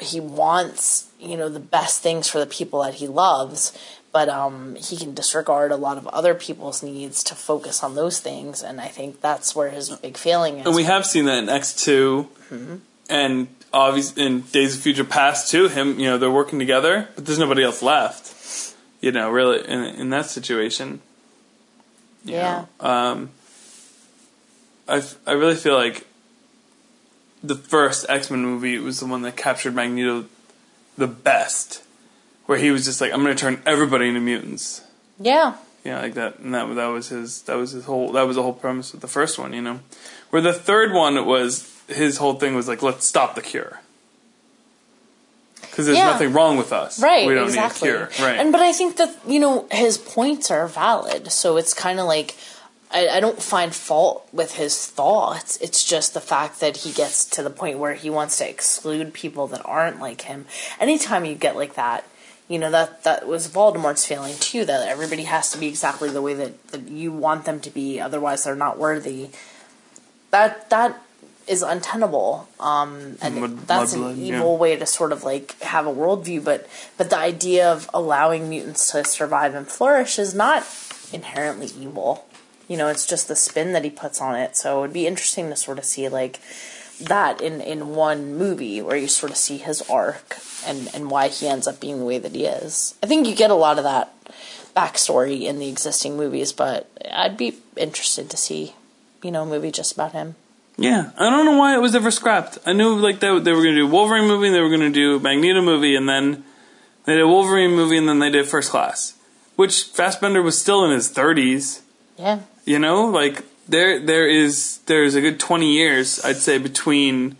[0.00, 3.76] he wants you know the best things for the people that he loves
[4.10, 8.20] but um, he can disregard a lot of other people's needs to focus on those
[8.20, 11.38] things and i think that's where his big failing is And we have seen that
[11.38, 12.28] in X 2
[13.08, 15.68] and obviously in Days of Future Past too.
[15.68, 18.74] Him, you know, they're working together, but there's nobody else left.
[19.00, 21.00] You know, really in in that situation.
[22.24, 22.66] Yeah.
[22.80, 22.88] know.
[22.88, 23.30] Um,
[24.88, 26.06] I I really feel like
[27.42, 30.26] the first X Men movie was the one that captured Magneto
[30.96, 31.84] the best,
[32.48, 34.80] where he was just like, "I'm going to turn everybody into mutants."
[35.20, 38.36] yeah Yeah, like that, and that that was his that was his whole that was
[38.36, 39.80] the whole premise of the first one, you know.
[40.30, 43.80] Where the third one was his whole thing was like, let's stop the cure,
[45.62, 46.06] because there's Yeah.
[46.12, 48.38] nothing wrong with us, right We don't exactly need a cure, right?
[48.38, 52.06] and but i think that you know his points are valid so it's kind of
[52.06, 52.34] like
[52.90, 55.58] I, I don't find fault with his thoughts.
[55.60, 59.12] It's just the fact that he gets to the point where he wants to exclude
[59.12, 60.46] people that aren't like him.
[60.80, 62.06] Anytime you get like that,
[62.48, 64.64] you know that that was Voldemort's feeling too.
[64.64, 68.00] That everybody has to be exactly the way that, that you want them to be,
[68.00, 69.30] otherwise they're not worthy.
[70.30, 71.02] That that
[71.46, 74.36] is untenable, um, and Mud- that's mudblood, an yeah.
[74.36, 76.42] evil way to sort of like have a worldview.
[76.42, 80.66] But but the idea of allowing mutants to survive and flourish is not
[81.12, 82.24] inherently evil.
[82.66, 84.56] You know, it's just the spin that he puts on it.
[84.56, 86.38] So it'd be interesting to sort of see like
[87.00, 91.28] that in in one movie where you sort of see his arc and and why
[91.28, 92.94] he ends up being the way that he is.
[93.02, 94.12] I think you get a lot of that
[94.76, 98.74] backstory in the existing movies, but I'd be interested to see,
[99.22, 100.36] you know, a movie just about him.
[100.76, 102.58] yeah, I don't know why it was ever scrapped.
[102.64, 104.68] I knew like that they were going to do a Wolverine movie, and they were
[104.68, 106.44] going to do a Magneto movie, and then
[107.04, 109.14] they did a Wolverine movie, and then they did First Class,
[109.56, 111.82] which Fassbender was still in his thirties.
[112.16, 112.40] Yeah.
[112.64, 117.36] You know, like there there is there's a good twenty years, I'd say, between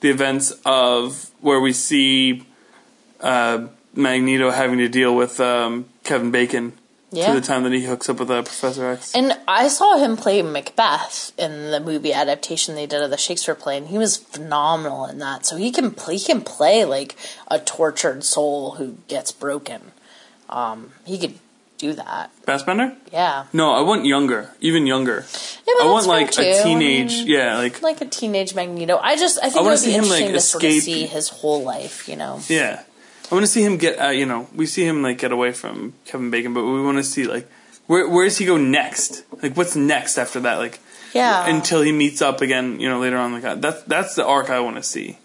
[0.00, 2.44] the events of where we see
[3.20, 6.72] uh, Magneto having to deal with um, Kevin Bacon
[7.12, 7.28] Yeah.
[7.34, 9.14] to the time that he hooks up with uh, Professor X.
[9.14, 13.54] And I saw him play Macbeth in the movie adaptation they did of the Shakespeare
[13.54, 15.46] play, and he was phenomenal in that.
[15.46, 17.14] So he can play, he can play like
[17.48, 19.92] a tortured soul who gets broken.
[20.48, 21.38] Um, he could
[21.82, 22.30] do that.
[22.46, 22.96] Fassbender?
[23.12, 23.44] Yeah.
[23.52, 25.18] No, I want younger, even younger.
[25.68, 26.42] Yeah, I want like too.
[26.42, 28.96] a I teenage, mean, yeah, like like a teenage Magneto.
[29.10, 30.64] I just I think I it wanna would see be him, interesting like, to sort
[30.64, 32.08] of escape- see his whole life.
[32.08, 32.40] You know.
[32.48, 32.82] yeah.
[33.30, 35.52] I want to see him get, uh, you know, we see him like get away
[35.52, 37.48] from Kevin Bacon, but we want to see like
[37.86, 39.24] where where does he go next?
[39.42, 40.56] Like what's next after that?
[40.58, 40.80] Like
[41.14, 41.46] Yeah.
[41.48, 43.32] until he meets up again, you know, later on.
[43.32, 45.16] Like that's that's the arc I want to see.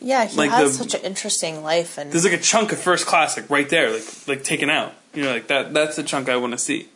[0.00, 2.78] yeah, he like has the- such an interesting life, and There's like a chunk of
[2.80, 4.92] first class, like right there, like like taken out.
[5.14, 5.72] You know, like that.
[5.74, 6.88] That's the chunk I want to see.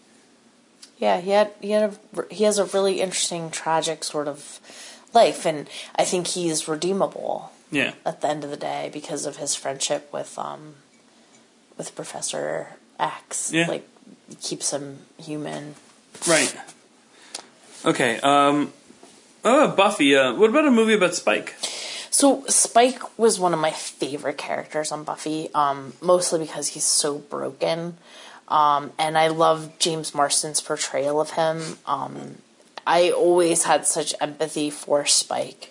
[0.99, 4.61] yeah, he had he had a he has a really interesting, tragic sort of
[5.13, 7.93] life, and I think he's redeemable Yeah.
[8.05, 10.77] at the end of the day because of his friendship with um
[11.77, 13.53] with Professor X.
[13.53, 13.67] Yeah.
[13.69, 13.87] Like
[14.41, 15.75] keeps him human.
[16.27, 16.57] Right.
[17.85, 18.19] Okay.
[18.21, 18.73] Um.
[19.45, 20.17] Oh, Buffy.
[20.17, 21.55] Uh, what about a movie about Spike?
[22.11, 27.19] So Spike was one of my favorite characters on Buffy, um, mostly because he's so
[27.19, 27.97] broken,
[28.49, 31.79] um, and I love James Marston's portrayal of him.
[31.87, 32.37] Um,
[32.87, 35.71] I always had such empathy for Spike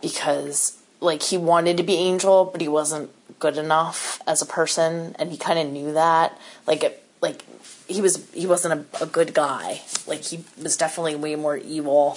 [0.00, 5.16] because, like, he wanted to be Angel, but he wasn't good enough as a person,
[5.18, 6.38] and he kind of knew that.
[6.66, 7.44] Like, it, like
[7.88, 9.82] he was he wasn't a, a good guy.
[10.06, 12.16] Like, he was definitely way more evil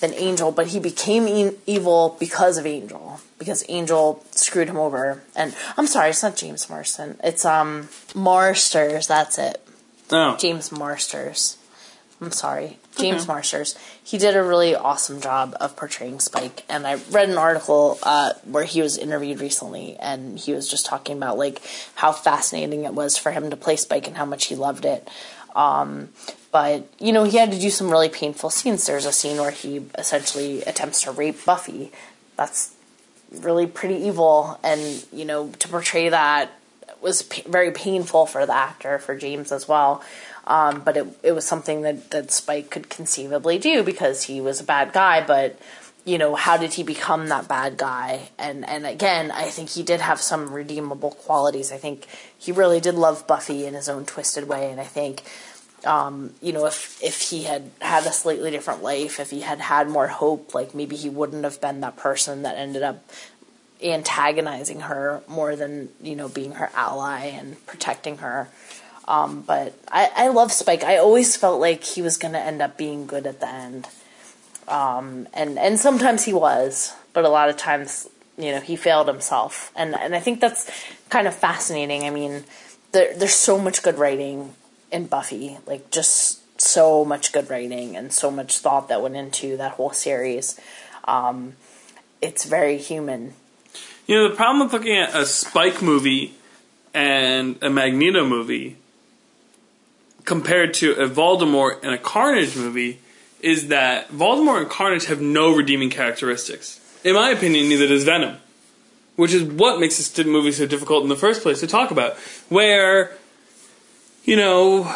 [0.00, 3.20] than Angel, but he became e- evil because of Angel.
[3.38, 5.22] Because Angel screwed him over.
[5.34, 7.18] And I'm sorry, it's not James Marston.
[7.22, 9.06] It's um Marsters.
[9.06, 9.62] That's it.
[10.10, 10.36] Oh.
[10.36, 11.56] James Marsters.
[12.20, 13.76] I'm sorry, James Marsters.
[14.02, 18.32] He did a really awesome job of portraying Spike, and I read an article uh,
[18.44, 21.60] where he was interviewed recently, and he was just talking about like
[21.94, 25.06] how fascinating it was for him to play Spike and how much he loved it.
[25.54, 26.08] Um,
[26.56, 28.86] but you know, he had to do some really painful scenes.
[28.86, 31.92] There's a scene where he essentially attempts to rape Buffy.
[32.38, 32.74] That's
[33.30, 36.58] really pretty evil, and you know, to portray that
[37.02, 40.02] was pa- very painful for the actor, for James as well.
[40.46, 44.58] Um, but it it was something that that Spike could conceivably do because he was
[44.58, 45.22] a bad guy.
[45.26, 45.58] But
[46.06, 48.30] you know, how did he become that bad guy?
[48.38, 51.70] And and again, I think he did have some redeemable qualities.
[51.70, 52.06] I think
[52.38, 55.22] he really did love Buffy in his own twisted way, and I think
[55.86, 59.60] um, you know, if if he had had a slightly different life, if he had
[59.60, 63.08] had more hope, like maybe he wouldn't have been that person that ended up
[63.82, 68.48] antagonizing her more than you know being her ally and protecting her.
[69.08, 70.82] Um, but I, I love Spike.
[70.82, 73.86] I always felt like he was going to end up being good at the end,
[74.66, 79.06] um, and and sometimes he was, but a lot of times you know he failed
[79.06, 80.68] himself, and and I think that's
[81.08, 82.02] kind of fascinating.
[82.02, 82.44] I mean,
[82.90, 84.54] there, there's so much good writing
[84.90, 89.56] in Buffy, like just so much good writing and so much thought that went into
[89.56, 90.58] that whole series.
[91.04, 91.54] Um,
[92.22, 93.34] it's very human.
[94.06, 96.34] You know, the problem with looking at a Spike movie
[96.94, 98.76] and a Magneto movie
[100.24, 103.00] compared to a Voldemort and a Carnage movie
[103.40, 106.80] is that Voldemort and Carnage have no redeeming characteristics.
[107.04, 108.38] In my opinion, neither does Venom.
[109.14, 112.16] Which is what makes this movie so difficult in the first place to talk about.
[112.48, 113.16] Where,
[114.26, 114.94] you know,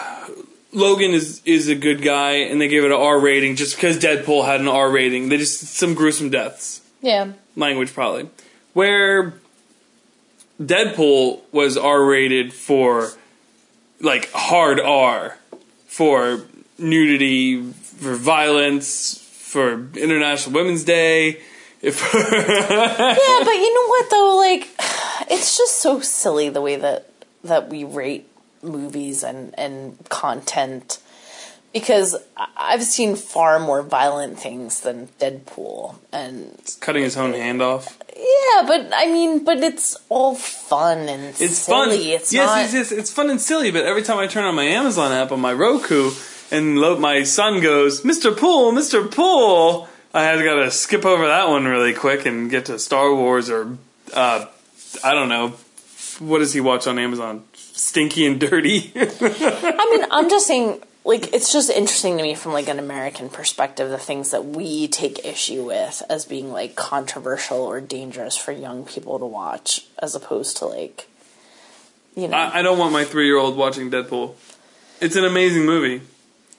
[0.72, 3.98] Logan is is a good guy and they gave it an R rating just because
[3.98, 5.28] Deadpool had an R rating.
[5.30, 7.32] They just some gruesome deaths Yeah.
[7.56, 8.28] language probably
[8.74, 9.32] where
[10.60, 13.10] deadpool was r-rated for
[14.00, 15.38] like hard r
[15.86, 16.42] for
[16.78, 21.40] nudity for violence for international women's day
[21.82, 24.36] if Yeah, but you know what though?
[24.36, 24.68] Like,
[25.30, 27.10] it's just so silly the way that
[27.44, 28.28] that we rate
[28.62, 30.98] movies and and content
[31.72, 32.16] because
[32.56, 38.66] I've seen far more violent things than Deadpool, and cutting his own hand off yeah,
[38.66, 41.90] but I mean, but it's all fun and it's fun.
[41.90, 42.58] It's yes, not.
[42.58, 45.32] yes yes it's fun and silly but every time i turn on my amazon app
[45.32, 46.10] on my roku
[46.50, 51.26] and lo- my son goes mr pool mr pool i have to gotta skip over
[51.26, 53.76] that one really quick and get to star wars or
[54.12, 54.44] uh,
[55.02, 55.48] i don't know
[56.18, 57.42] what does he watch on amazon
[57.80, 62.52] stinky and dirty I mean, I'm just saying, like, it's just interesting to me from
[62.52, 67.58] like an American perspective, the things that we take issue with as being like controversial
[67.58, 71.08] or dangerous for young people to watch, as opposed to like,
[72.14, 74.34] you know, I, I don't want my three-year-old watching deadpool
[75.00, 76.02] it's an amazing movie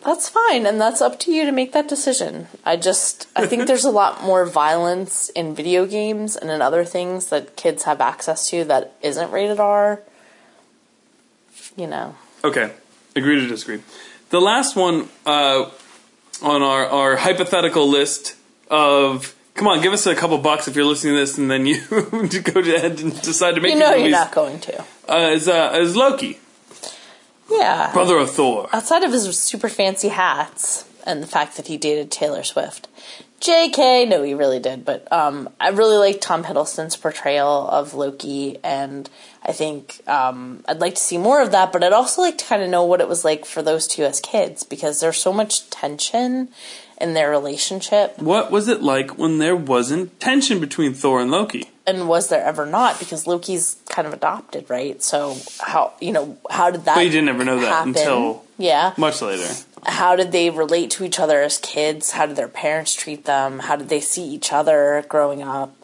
[0.03, 2.47] that's fine, and that's up to you to make that decision.
[2.65, 6.83] I just, I think there's a lot more violence in video games and in other
[6.83, 10.01] things that kids have access to that isn't rated R.
[11.75, 12.15] You know.
[12.43, 12.71] Okay,
[13.15, 13.81] agree to disagree.
[14.29, 15.69] The last one uh,
[16.41, 18.35] on our, our hypothetical list
[18.69, 21.65] of come on, give us a couple bucks if you're listening to this, and then
[21.65, 24.83] you go ahead and decide to make You know you're not going to.
[25.07, 26.39] Uh, is uh, is Loki.
[27.49, 27.91] Yeah.
[27.93, 28.69] Brother of Thor.
[28.71, 32.87] Outside of his super fancy hats and the fact that he dated Taylor Swift.
[33.41, 38.59] JK, no, he really did, but um, I really like Tom Hiddleston's portrayal of Loki,
[38.63, 39.09] and
[39.43, 42.45] I think um, I'd like to see more of that, but I'd also like to
[42.45, 45.33] kind of know what it was like for those two as kids, because there's so
[45.33, 46.49] much tension
[46.99, 51.67] in their relationship, What was it like when there wasn't tension between Thor and Loki?
[51.87, 52.99] and was there ever not?
[52.99, 55.01] Because Loki's kind of adopted, right?
[55.01, 56.95] So how you know how did that?
[56.95, 58.93] But you didn't ever know that until yeah.
[58.97, 59.51] much later.
[59.85, 62.11] How did they relate to each other as kids?
[62.11, 63.59] How did their parents treat them?
[63.59, 65.75] How did they see each other growing up?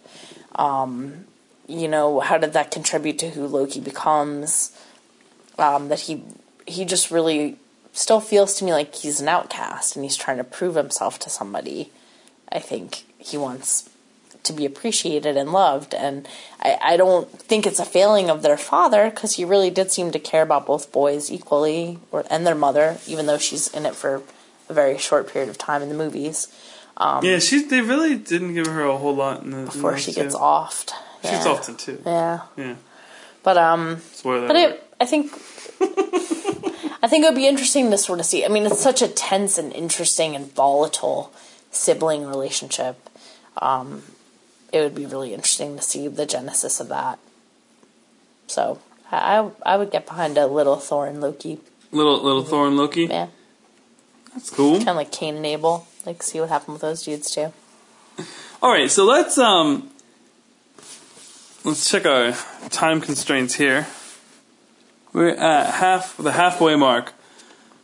[0.56, 1.26] Um,
[1.68, 4.78] you know, how did that contribute to who Loki becomes?
[5.58, 6.24] Um, that he
[6.68, 7.58] he just really
[7.94, 11.30] still feels to me like he's an outcast and he's trying to prove himself to
[11.30, 11.92] somebody.
[12.52, 13.90] I think he wants
[14.48, 16.28] to be appreciated and loved, and
[16.62, 20.12] I, I don't think it's a failing of their father because he really did seem
[20.12, 23.96] to care about both boys equally, or and their mother, even though she's in it
[23.96, 24.24] for
[24.70, 26.48] a very short period of time in the movies
[27.22, 27.64] yeah, she.
[27.64, 30.36] They really didn't give her a whole lot in the in before those she gets
[30.36, 30.92] offed.
[31.22, 31.52] She gets Yeah.
[31.52, 32.02] often too.
[32.06, 32.76] Yeah, Yeah.
[33.44, 35.32] but um, But it, I think,
[35.82, 38.46] I think it would be interesting to sort of see.
[38.46, 41.32] I mean, it's such a tense and interesting and volatile
[41.72, 42.98] sibling relationship.
[43.62, 44.04] Um,
[44.72, 47.20] it would be really interesting to see the genesis of that.
[48.48, 48.80] So
[49.12, 51.60] I, I, would get behind a little Thor and Loki.
[51.92, 53.06] little little Thor and Loki.
[53.06, 53.28] Yeah,
[54.34, 54.78] That's cool.
[54.78, 55.88] kind of like Cain and Abel.
[56.06, 57.54] Like, see what happened with those dudes too.
[58.62, 59.90] All right, so let's um
[61.64, 62.34] let's check our
[62.70, 63.88] time constraints here.
[65.14, 67.14] We're at half the halfway mark.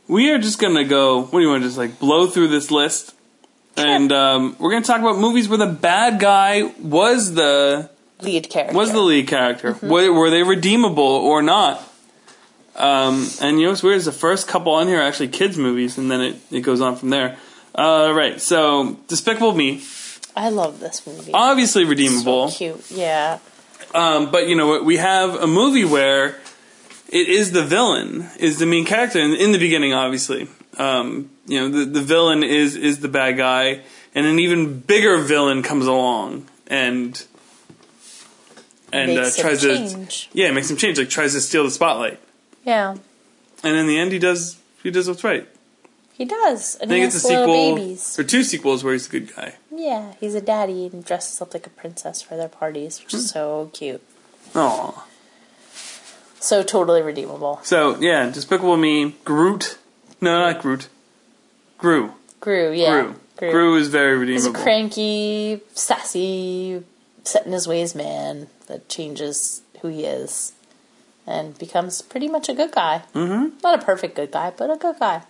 [0.08, 1.22] We are just gonna go.
[1.22, 3.14] What do you want to just like blow through this list?
[3.76, 7.90] And um, we're gonna talk about movies where the bad guy was the
[8.22, 9.78] Lead character was the lead character.
[9.82, 11.82] Were, were they redeemable or not?
[12.76, 15.58] Um, and you know what's weird is the first couple on here are actually kids
[15.58, 17.38] movies, and then it, it goes on from there.
[17.76, 19.82] All right, so Despicable Me,
[20.36, 21.32] I love this movie.
[21.34, 22.50] obviously redeemable.
[22.50, 22.92] So cute.
[22.92, 23.40] Yeah.
[23.94, 26.40] Um, but you know, we have a movie where
[27.10, 29.94] it is the villain is the main character in, in the beginning.
[29.94, 33.82] Obviously, um, you know, the, the villain is is the bad guy,
[34.16, 37.24] and an even bigger villain comes along and
[38.92, 40.30] and uh, tries change.
[40.30, 42.20] to yeah makes him change, like tries to steal the spotlight,
[42.64, 42.96] Yeah.
[43.64, 45.48] and in the end, he does he does what's right.
[46.16, 46.76] He does.
[46.76, 48.20] And I he think it's a sequel babies.
[48.20, 49.56] or two sequels where he's the good guy.
[49.76, 53.18] Yeah, he's a daddy and dresses up like a princess for their parties, which Hmm.
[53.18, 54.02] is so cute.
[54.54, 55.06] Aw.
[56.40, 57.62] So totally redeemable.
[57.64, 59.78] So yeah, Despicable Me, Groot.
[60.22, 60.88] No, not Groot.
[61.84, 62.14] Gru.
[62.40, 63.14] Gru, yeah.
[63.36, 63.52] Gru.
[63.52, 64.64] Gru is very He's a redeemable.
[64.64, 66.82] cranky, sassy,
[67.26, 70.54] set in his ways man that changes who he is
[71.28, 73.04] and becomes pretty much a good guy.
[73.14, 73.58] Mm-hmm.
[73.62, 75.24] Not a perfect good guy, but a good guy.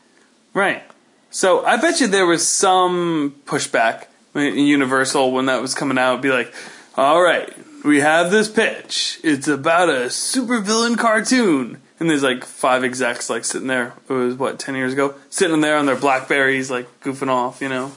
[0.53, 0.83] Right.
[1.31, 6.21] So I bet you there was some pushback in Universal when that was coming out.
[6.21, 6.53] Be like,
[6.95, 7.51] all right,
[7.83, 9.19] we have this pitch.
[9.23, 11.81] It's about a supervillain cartoon.
[11.99, 13.93] And there's like five execs like sitting there.
[14.09, 17.61] It was what ten years ago, sitting there on their Blackberries, like goofing off.
[17.61, 17.91] You know,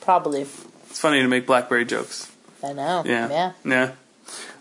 [0.00, 0.42] Probably.
[0.42, 2.30] it's funny to make BlackBerry jokes.
[2.62, 3.02] I know.
[3.06, 3.52] Yeah, Yeah.
[3.64, 3.92] yeah.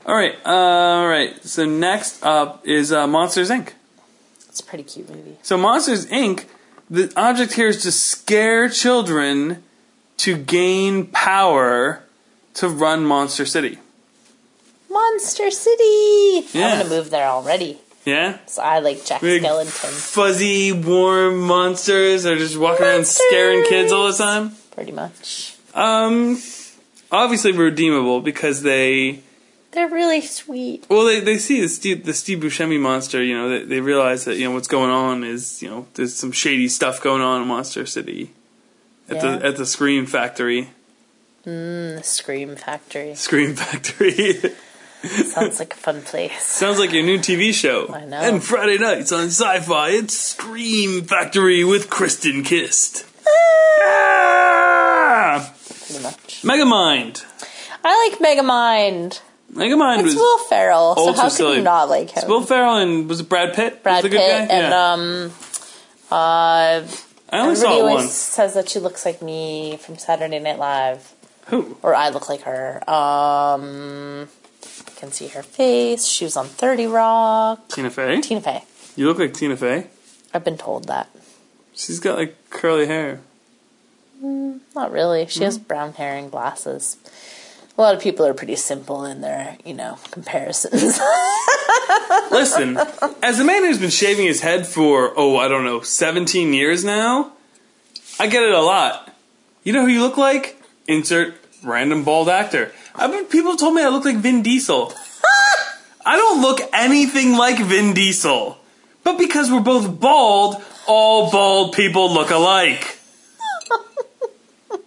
[0.05, 1.43] All right, uh, all right.
[1.43, 3.71] So next up is uh, Monsters Inc.
[4.47, 5.37] It's a pretty cute movie.
[5.41, 6.45] So Monsters Inc.
[6.87, 9.63] The object here is to scare children
[10.17, 12.03] to gain power
[12.53, 13.79] to run Monster City.
[14.89, 16.47] Monster City!
[16.53, 16.67] Yeah.
[16.67, 17.79] I'm gonna move there already.
[18.05, 19.89] Yeah, So I like Jack Big Skellington.
[19.89, 24.51] fuzzy, warm monsters are just walking around scaring kids all the time.
[24.71, 25.55] Pretty much.
[25.73, 26.39] Um,
[27.11, 29.21] obviously redeemable because they
[29.71, 30.85] They're really sweet.
[30.87, 33.23] well they, they see the Steve, the Steve Buscemi monster.
[33.23, 36.15] You know they, they realize that you know what's going on is you know there's
[36.15, 38.31] some shady stuff going on in Monster City
[39.09, 39.37] at Yeah.
[39.37, 40.69] the at the Scream Factory.
[41.43, 43.15] The Scream Factory.
[43.15, 44.39] Scream Factory.
[45.05, 46.41] Sounds like a fun place.
[46.43, 47.93] Sounds like your new TV show.
[47.93, 48.17] I know.
[48.19, 53.05] And Friday nights on Sci-Fi, it's Scream Factory with Kristen Kist.
[53.87, 55.53] Ah!
[55.85, 56.41] Pretty much.
[56.43, 57.25] Megamind.
[57.83, 59.21] I like Megamind.
[59.53, 62.17] Megamind It's was Will Ferrell, so how could you not like him?
[62.17, 63.83] It's Will Ferrell and was it Brad Pitt?
[63.83, 64.23] Brad Pitt good guy?
[64.23, 64.91] and yeah.
[64.93, 65.31] um
[66.11, 66.81] uh
[67.29, 71.13] I only saw it always says that she looks like me from Saturday Night Live.
[71.47, 71.77] Who?
[71.83, 72.81] Or I look like her.
[72.89, 74.27] Um
[75.05, 76.05] can see her face.
[76.05, 77.67] She was on 30 Rock.
[77.69, 78.21] Tina Fey.
[78.21, 78.63] Tina Fey.
[78.95, 79.87] You look like Tina Fey.
[80.33, 81.09] I've been told that.
[81.73, 83.19] She's got like curly hair.
[84.21, 85.27] Not really.
[85.27, 85.45] She Hmm.
[85.45, 86.97] has brown hair and glasses.
[87.77, 90.97] A lot of people are pretty simple in their, you know, comparisons.
[92.31, 92.77] Listen,
[93.21, 96.83] as a man who's been shaving his head for, oh, I don't know, 17 years
[96.85, 97.33] now,
[98.19, 99.13] I get it a lot.
[99.63, 100.59] You know who you look like?
[100.87, 102.71] Insert random bald actor.
[102.97, 104.93] I mean, people told me I look like Vin Diesel.
[106.05, 108.57] I don't look anything like Vin Diesel.
[109.03, 112.97] But because we're both bald, all bald people look alike.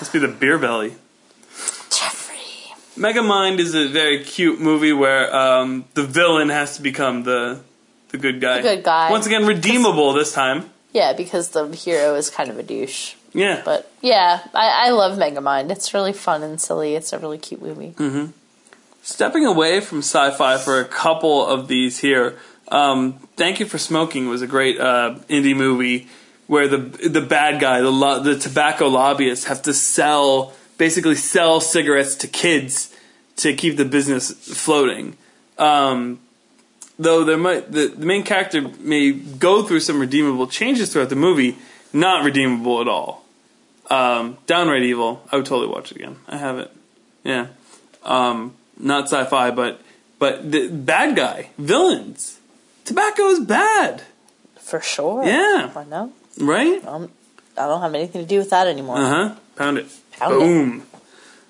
[0.00, 0.94] Must be the beer belly.
[1.90, 2.36] Jeffrey.
[2.96, 7.60] Megamind is a very cute movie where um, the villain has to become the
[8.08, 8.56] the good guy.
[8.56, 9.10] The good guy.
[9.10, 10.70] Once again, redeemable this time.
[10.92, 13.14] Yeah, because the hero is kind of a douche.
[13.34, 13.62] Yeah.
[13.64, 15.70] But yeah, I, I love Megamind.
[15.70, 16.94] It's really fun and silly.
[16.94, 17.94] It's a really cute movie.
[19.02, 22.38] Stepping away from sci-fi for a couple of these here.
[22.68, 26.08] Um, Thank You for Smoking was a great uh, indie movie
[26.46, 26.78] where the
[27.08, 32.28] the bad guy, the lo- the tobacco lobbyists, have to sell basically sell cigarettes to
[32.28, 32.94] kids
[33.36, 35.16] to keep the business floating.
[35.58, 36.20] Um,
[36.98, 41.16] though there might the, the main character may go through some redeemable changes throughout the
[41.16, 41.56] movie,
[41.92, 43.21] not redeemable at all.
[43.92, 45.22] Um, downright evil.
[45.30, 46.16] I would totally watch it again.
[46.28, 46.70] I have it.
[47.24, 47.48] Yeah.
[48.04, 49.80] Um, not sci-fi, but
[50.18, 52.38] but the bad guy villains.
[52.84, 54.02] Tobacco is bad,
[54.60, 55.24] For sure.
[55.24, 55.70] Yeah.
[55.76, 56.12] I know.
[56.38, 56.84] right?
[56.86, 57.10] Um,
[57.56, 58.96] I don't have anything to do with that anymore.
[58.96, 59.34] Uh huh.
[59.56, 59.86] Pound it.
[60.12, 60.38] Pound it.
[60.38, 60.82] Boom.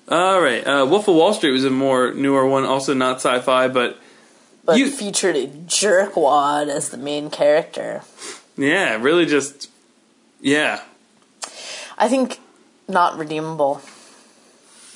[0.09, 0.61] All right.
[0.67, 3.97] Uh, Wolf of Wall Street was a more newer one, also not sci-fi, but
[4.65, 8.01] But You- featured a jerkwad as the main character.
[8.57, 9.69] yeah, really just
[10.41, 10.81] yeah,
[12.03, 12.39] I think
[12.87, 13.81] not redeemable.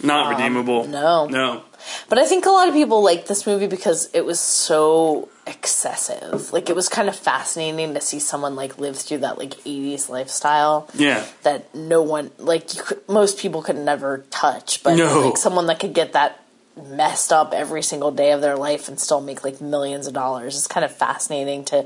[0.03, 0.81] not redeemable.
[0.83, 1.25] Um, No.
[1.27, 1.63] No.
[2.09, 6.51] But I think a lot of people liked this movie because it was so excessive.
[6.51, 10.09] Like it was kind of fascinating to see someone like live through that like 80s
[10.09, 10.89] lifestyle.
[10.93, 11.25] Yeah.
[11.43, 15.21] That no one like you could, most people could never touch, but No.
[15.27, 16.43] like someone that could get that
[16.89, 20.55] messed up every single day of their life and still make like millions of dollars.
[20.57, 21.85] It's kind of fascinating to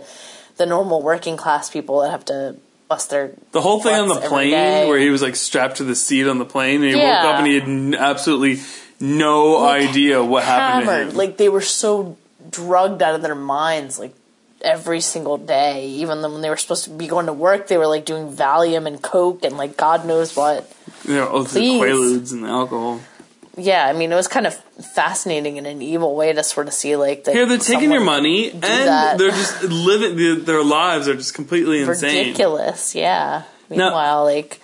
[0.57, 2.57] the normal working class people that have to
[2.91, 4.87] bust their The whole thing on the plane day.
[4.87, 7.35] where he was like strapped to the seat on the plane and he woke up
[7.39, 8.61] and he had n- absolutely
[8.99, 11.09] no idea what happened to hammered.
[11.11, 11.15] him.
[11.17, 12.17] Like they were so
[12.49, 14.13] drugged out of their minds, like
[14.61, 15.87] every single day.
[15.87, 18.85] Even when they were supposed to be going to work, they were like doing Valium
[18.85, 20.69] and Coke and like God knows what.
[21.07, 21.81] know, all the Please.
[21.81, 22.99] quaaludes and the alcohol.
[23.57, 26.73] Yeah, I mean it was kind of fascinating in an evil way to sort of
[26.73, 29.17] see like that Here they're taking your money and that.
[29.17, 32.27] they're just living their, their lives are just completely insane.
[32.27, 32.95] ridiculous.
[32.95, 33.43] Yeah.
[33.69, 34.61] Meanwhile, like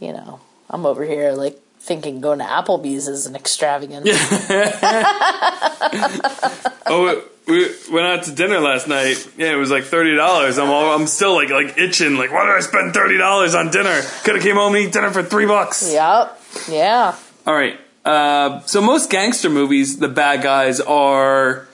[0.00, 4.08] you know, I'm over here like thinking going to Applebee's is an extravagance.
[6.84, 9.26] Oh, we, we went out to dinner last night.
[9.38, 10.58] Yeah, it was like thirty dollars.
[10.58, 12.16] I'm all, I'm still like like itching.
[12.16, 14.02] Like, why did I spend thirty dollars on dinner?
[14.24, 15.90] Could have came home and eat dinner for three bucks.
[15.92, 16.40] Yep.
[16.68, 17.16] Yeah.
[17.46, 17.78] All right.
[18.04, 21.68] Uh, so most gangster movies, the bad guys are,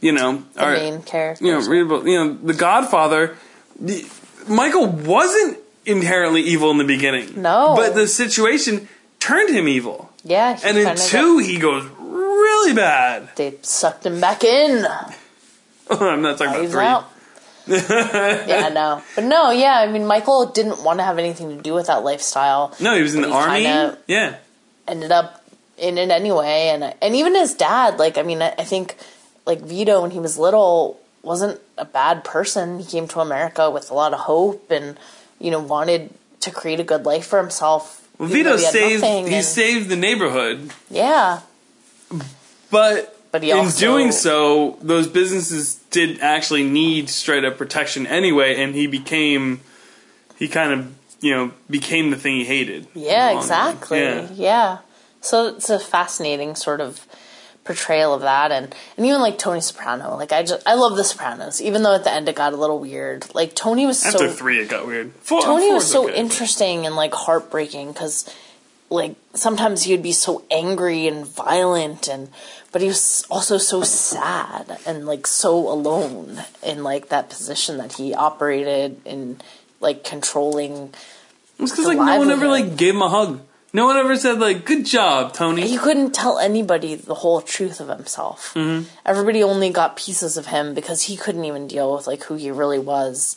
[0.00, 1.46] you know, The are main characters.
[1.46, 2.06] you know readable.
[2.08, 3.36] You know, The Godfather.
[3.78, 4.08] The,
[4.48, 7.40] Michael wasn't inherently evil in the beginning.
[7.42, 7.74] No.
[7.76, 8.88] but the situation
[9.20, 10.10] turned him evil.
[10.24, 10.56] yeah.
[10.56, 13.28] he And in two, he goes really bad.
[13.36, 14.86] they sucked him back in.
[15.90, 16.84] I'm not talking about He's three.
[18.48, 19.78] yeah, no, but no, yeah.
[19.80, 22.74] I mean, Michael didn't want to have anything to do with that lifestyle.
[22.80, 23.96] No, he was in the he army.
[24.06, 24.36] yeah.
[24.86, 25.37] Ended up
[25.78, 27.98] in it anyway, and and even his dad.
[27.98, 28.96] Like, I mean, I I think
[29.46, 32.78] like Vito when he was little wasn't a bad person.
[32.78, 34.98] He came to America with a lot of hope and
[35.38, 36.10] you know wanted
[36.40, 38.08] to create a good life for himself.
[38.18, 39.04] Well, Vito he saved.
[39.04, 41.40] He and- saved the neighborhood, yeah,
[42.70, 43.14] but.
[43.30, 48.74] But he in doing so, those businesses did actually need straight up protection anyway, and
[48.74, 49.60] he became,
[50.38, 52.88] he kind of, you know, became the thing he hated.
[52.94, 53.98] Yeah, exactly.
[53.98, 54.28] Yeah.
[54.32, 54.78] Yeah.
[55.20, 57.06] So it's a fascinating sort of
[57.68, 60.16] portrayal of that and and even like Tony Soprano.
[60.16, 62.56] Like I just I love the Sopranos, even though at the end it got a
[62.56, 63.32] little weird.
[63.34, 65.12] Like Tony was After so three, it got weird.
[65.20, 66.16] Four, Tony was so okay.
[66.16, 68.24] interesting and like heartbreaking cuz
[68.90, 72.30] like sometimes he would be so angry and violent and
[72.72, 77.92] but he was also so sad and like so alone in like that position that
[77.92, 79.40] he operated in
[79.80, 80.94] like controlling
[81.58, 83.40] It's because like no one ever like gave him a hug.
[83.72, 87.80] No one ever said like, "Good job, Tony." he couldn't tell anybody the whole truth
[87.80, 88.54] of himself.
[88.54, 88.88] Mm-hmm.
[89.04, 92.50] Everybody only got pieces of him because he couldn't even deal with like who he
[92.50, 93.36] really was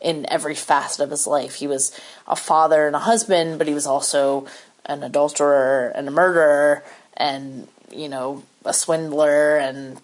[0.00, 1.56] in every facet of his life.
[1.56, 4.46] He was a father and a husband, but he was also
[4.84, 6.82] an adulterer and a murderer
[7.16, 10.00] and, you know, a swindler and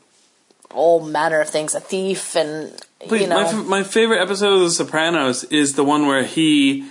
[0.72, 2.72] all manner of things, a thief and
[3.08, 6.24] Wait, you know my, f- my favorite episode of The Sopranos is the one where
[6.24, 6.88] he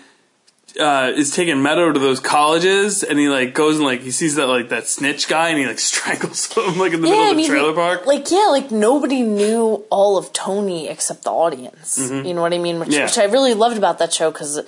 [0.79, 4.35] uh, is taking Meadow to those colleges, and he like goes and like he sees
[4.35, 7.37] that like that snitch guy, and he like strangles him like in the middle of
[7.37, 8.05] the trailer park.
[8.05, 11.97] Like yeah, like nobody knew all of Tony except the audience.
[12.11, 12.79] You know what I mean?
[12.79, 12.97] Which, Mm-hmm.
[12.97, 13.05] Yeah.
[13.05, 14.59] which I really loved about that show because,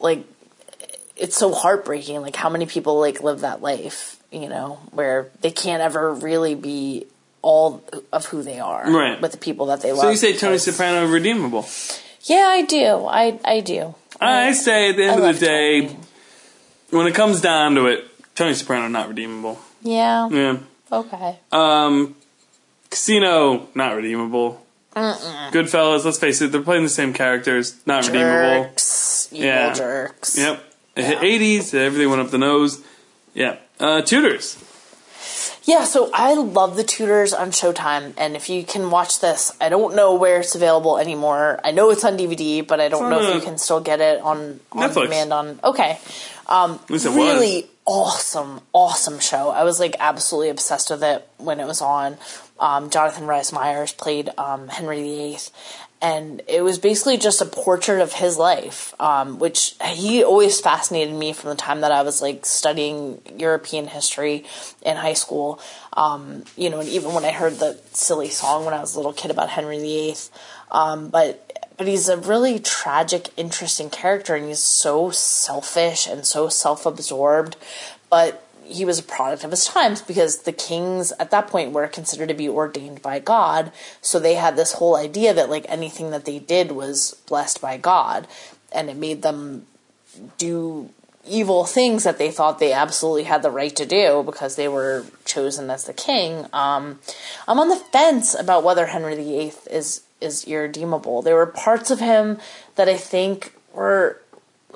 [0.00, 0.24] like,
[1.16, 2.20] it's so heartbreaking.
[2.22, 6.54] Like how many people like live that life, you know, where they can't ever really
[6.54, 7.06] be
[7.42, 9.18] all of who they are Right.
[9.20, 10.02] with the people that they love.
[10.02, 11.66] so you say Tony Soprano redeemable?
[12.24, 13.06] Yeah, I do.
[13.06, 13.94] I I do.
[14.20, 15.98] I say at the I end of the day, Tony.
[16.90, 18.04] when it comes down to it,
[18.34, 19.58] Tony Soprano not redeemable.
[19.82, 20.28] Yeah.
[20.30, 20.58] Yeah.
[20.92, 21.38] Okay.
[21.52, 22.14] Um,
[22.90, 24.60] Casino not redeemable.
[24.94, 28.64] Goodfellas, let's face it, they're playing the same characters, not redeemable.
[28.64, 29.28] Jerks.
[29.32, 29.72] Evil Yeah.
[29.72, 30.36] jerks.
[30.36, 30.64] Yep.
[30.96, 32.82] It hit 80s, everything went up the nose.
[33.32, 33.56] Yeah.
[33.78, 34.56] Uh, Tudors.
[35.64, 39.68] Yeah, so I love the Tudors on Showtime, and if you can watch this, I
[39.68, 41.60] don't know where it's available anymore.
[41.62, 44.20] I know it's on DVD, but I don't know if you can still get it
[44.22, 45.02] on, on Netflix.
[45.04, 45.32] demand.
[45.32, 45.98] On okay,
[46.46, 49.50] um, At least it really awesome, awesome show.
[49.50, 52.16] I was like absolutely obsessed with it when it was on.
[52.58, 55.38] Um, Jonathan Rhys Meyers played um, Henry VIII,
[56.02, 61.14] and it was basically just a portrait of his life, um, which he always fascinated
[61.14, 64.44] me from the time that I was like studying European history
[64.82, 65.60] in high school.
[65.92, 68.98] Um, you know, and even when I heard the silly song when I was a
[68.98, 70.14] little kid about Henry VIII,
[70.70, 71.46] um, but
[71.76, 77.56] but he's a really tragic, interesting character, and he's so selfish and so self-absorbed,
[78.10, 81.86] but he was a product of his times because the kings at that point were
[81.88, 83.72] considered to be ordained by God.
[84.00, 87.76] So they had this whole idea that like anything that they did was blessed by
[87.76, 88.26] God,
[88.72, 89.66] and it made them
[90.38, 90.90] do
[91.26, 95.04] evil things that they thought they absolutely had the right to do because they were
[95.24, 96.46] chosen as the king.
[96.52, 96.98] Um,
[97.46, 101.22] I'm on the fence about whether Henry VIII is is irredeemable.
[101.22, 102.38] There were parts of him
[102.76, 104.20] that I think were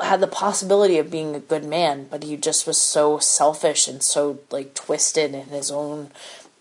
[0.03, 4.03] had the possibility of being a good man, but he just was so selfish and
[4.03, 6.11] so like twisted in his own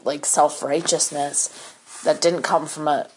[0.03, 1.73] like self righteousness
[2.03, 3.09] that didn't come from a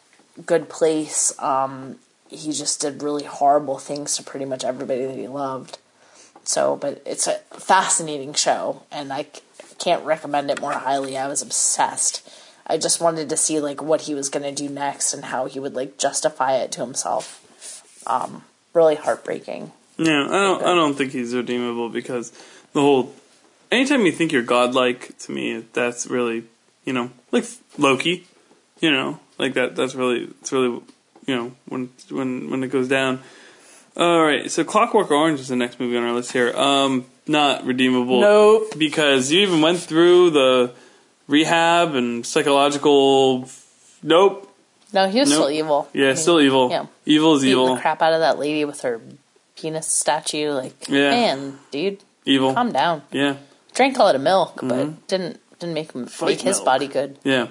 [0.44, 1.36] good place.
[1.40, 1.96] Um,
[2.28, 5.78] he just did really horrible things to pretty much everybody that he loved.
[6.44, 9.26] So, but it's a fascinating show, and I
[9.78, 11.18] can't recommend it more highly.
[11.18, 12.28] I was obsessed.
[12.66, 15.60] I just wanted to see like what he was to do next and how he
[15.60, 17.42] would like justify it to himself.
[18.06, 19.72] Um, really heartbreaking.
[19.99, 20.62] Yeah, I don't.
[20.62, 22.30] I don't think he's redeemable because
[22.72, 23.12] the whole.
[23.70, 26.44] Anytime you think you're godlike, to me, that's really,
[26.84, 27.44] you know, like
[27.78, 28.26] Loki,
[28.80, 29.74] you know, like that.
[29.74, 30.80] That's really, it's really,
[31.26, 33.20] you know, when when when it goes down.
[33.97, 36.55] All right, so Clockwork Orange is the next movie on our list here.
[36.55, 38.20] Um, not redeemable.
[38.20, 38.74] Nope.
[38.78, 40.72] because you even went through the
[41.26, 43.49] rehab and psychological.
[44.03, 44.55] Nope.
[44.92, 45.36] No, he was Nope.
[45.38, 45.88] still evil.
[45.94, 46.70] Yeah, I mean, still evil.
[46.70, 47.74] Yeah, Evil is evil.
[47.74, 49.01] the crap out of that lady with her
[49.57, 50.50] penis statue.
[50.52, 51.11] Like, Yeah.
[51.11, 52.54] man, dude, Evil.
[52.54, 53.02] calm down.
[53.12, 53.36] Yeah.
[53.74, 56.64] Drank a lot of milk, but didn't didn't make him make his milk.
[56.64, 57.18] body good.
[57.24, 57.48] Yeah.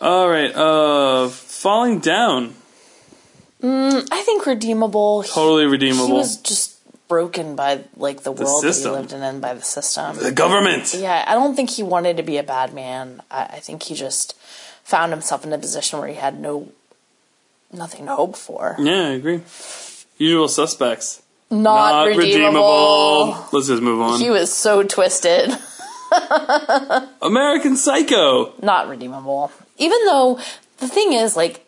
[0.00, 0.54] All right.
[0.54, 2.54] Uh, falling down.
[3.62, 5.24] I think redeemable.
[5.24, 6.06] Totally redeemable.
[6.06, 6.76] He was just
[7.08, 10.16] broken by like the world that he lived in and by the system.
[10.18, 10.94] the government.
[10.94, 13.20] Yeah, I don't think he wanted to be a bad man.
[13.30, 14.34] I, I think he just
[14.84, 16.68] found himself in a position where he had no
[17.72, 18.76] nothing to hope for.
[18.78, 19.40] Yeah, I agree.
[20.18, 21.22] Usual suspects.
[21.50, 23.46] Not, redeemable.
[23.52, 24.20] Let's just move on.
[24.20, 25.50] He was so twisted.
[27.22, 28.52] American Psycho.
[28.62, 29.50] Not redeemable.
[29.78, 30.38] Even though
[30.78, 31.64] the thing is, like,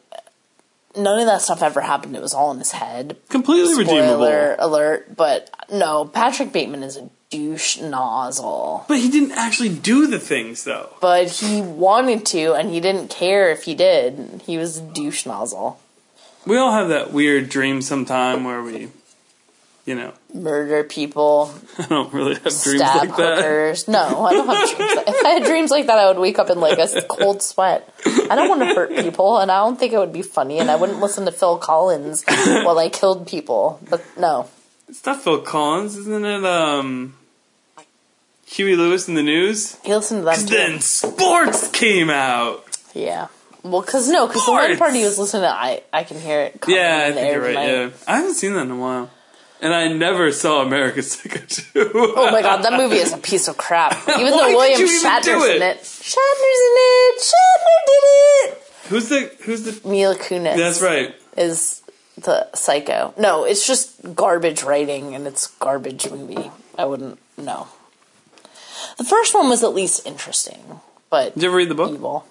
[0.96, 2.16] none of that stuff ever happened.
[2.16, 3.16] It was all in his head.
[3.28, 4.26] Completely redeemable.
[4.58, 5.16] Alert.
[5.16, 8.84] But no, Patrick Bateman is a douche nozzle.
[8.88, 10.90] But he didn't actually do the things, though.
[11.00, 14.42] But he wanted to, and he didn't care if he did.
[14.44, 15.80] He was a douche nozzle.
[16.50, 18.88] We all have that weird dream sometime where we,
[19.86, 23.36] you know, Murder people, I don't really have dreams stab like that.
[23.36, 23.86] hookers.
[23.86, 24.96] No, I don't have dreams.
[24.96, 27.40] Like, if I had dreams like that, I would wake up in like a cold
[27.40, 27.88] sweat.
[28.04, 30.58] I don't want to hurt people, and I don't think it would be funny.
[30.58, 33.78] And I wouldn't listen to Phil Collins while I killed people.
[33.88, 34.48] But no,
[34.88, 36.44] It's not Phil Collins, isn't it?
[36.44, 37.14] Um,
[38.46, 39.76] Huey Lewis and the News.
[39.86, 40.46] you listen to too.
[40.46, 42.64] Then sports came out.
[42.92, 43.28] Yeah.
[43.62, 44.78] Well, because no, because the one Sports.
[44.78, 46.58] part he was listening to, I I can hear it.
[46.66, 47.54] Yeah, I think you're right.
[47.54, 49.10] Yeah, I haven't seen that in a while,
[49.60, 51.92] and I never saw American Psycho 2.
[51.94, 53.92] Oh my god, that movie is a piece of crap.
[54.08, 55.56] Even though William Shatner's it?
[55.56, 55.78] in it.
[55.82, 57.20] Shatner's in it.
[57.20, 58.62] Shatner did it.
[58.88, 59.88] Who's the Who's the?
[59.88, 60.56] Mila Kunis.
[60.56, 61.14] That's right.
[61.36, 61.82] Is
[62.16, 63.12] the psycho?
[63.18, 66.50] No, it's just garbage writing and it's garbage movie.
[66.78, 67.18] I wouldn't.
[67.36, 67.68] know.
[68.96, 70.80] The first one was at least interesting,
[71.10, 71.92] but Did you ever read the book?
[71.92, 72.26] evil.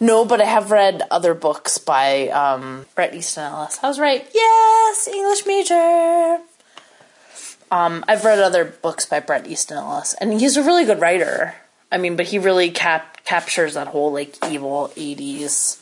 [0.00, 3.78] No, but I have read other books by um, Bret Easton Ellis.
[3.82, 4.26] I was right.
[4.34, 6.38] Yes, English major.
[7.70, 11.54] Um, I've read other books by Bret Easton Ellis, and he's a really good writer.
[11.90, 15.80] I mean, but he really cap- captures that whole like evil '80s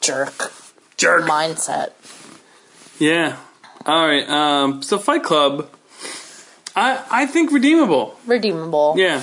[0.00, 0.52] jerk
[0.96, 1.24] Jerk.
[1.24, 1.92] mindset.
[2.98, 3.36] Yeah.
[3.86, 4.28] All right.
[4.28, 5.68] Um, so Fight Club,
[6.76, 8.18] I I think redeemable.
[8.26, 8.94] Redeemable.
[8.96, 9.22] Yeah.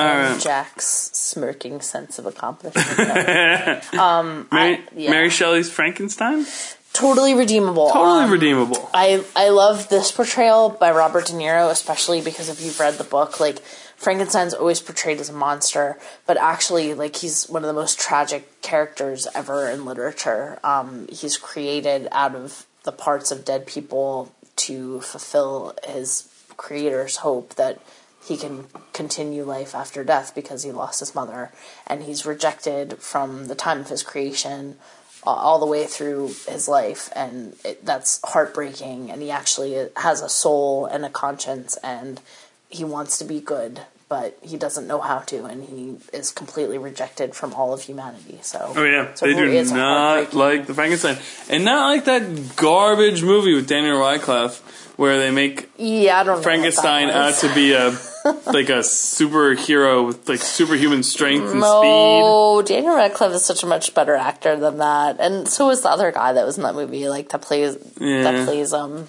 [0.00, 0.38] All.
[0.38, 2.98] Jack's smirking sense of accomplishment.
[3.94, 5.10] um, Mary, I- yeah.
[5.10, 6.46] Mary Shelley's Frankenstein,
[6.92, 7.90] totally redeemable.
[7.90, 8.90] totally Um, redeemable.
[8.94, 13.04] I I love this portrayal by Robert De Niro, especially because if you've read the
[13.04, 13.58] book, like
[13.96, 18.60] Frankenstein's always portrayed as a monster, but actually, like he's one of the most tragic
[18.60, 20.58] characters ever in literature.
[20.64, 27.54] Um, he's created out of the parts of dead people to fulfill his creator's hope
[27.54, 27.80] that
[28.24, 31.50] he can continue life after death because he lost his mother,
[31.86, 34.76] and he's rejected from the time of his creation
[35.24, 39.10] all the way through his life, and it, that's heartbreaking.
[39.10, 42.20] And he actually has a soul and a conscience, and
[42.68, 46.78] he wants to be good, but he doesn't know how to, and he is completely
[46.78, 48.38] rejected from all of humanity.
[48.42, 51.18] So, Oh yeah, so they really do not like the Frankenstein,
[51.48, 54.60] and not like that garbage movie with Daniel Radcliffe
[54.96, 56.42] where they make Yeah, I don't.
[56.42, 57.90] Frankenstein out to be a
[58.46, 61.60] like a superhero with like superhuman strength and speed.
[61.62, 65.88] No, Daniel Radcliffe is such a much better actor than that, and so is the
[65.90, 68.22] other guy that was in that movie, like that plays Yeah.
[68.22, 69.08] that plays um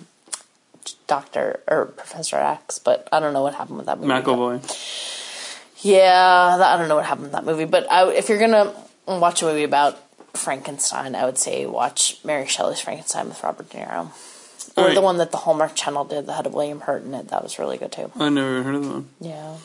[1.07, 2.80] Doctor or Professor X.
[2.80, 4.11] But I don't know what happened with that movie.
[4.11, 4.61] McAvoy.
[5.82, 7.66] Yeah, that, I don't know what happened with that movie.
[7.66, 8.74] But I, if you're gonna
[9.07, 9.99] watch a movie about
[10.34, 14.09] Frankenstein, I would say watch Mary Shelley's Frankenstein with Robert De Niro.
[14.76, 14.95] Or Alright.
[14.95, 17.28] the one that the Hallmark Channel did that had William Hurt in it.
[17.28, 18.11] That was really good too.
[18.15, 19.09] I never heard of that one.
[19.19, 19.55] Yeah.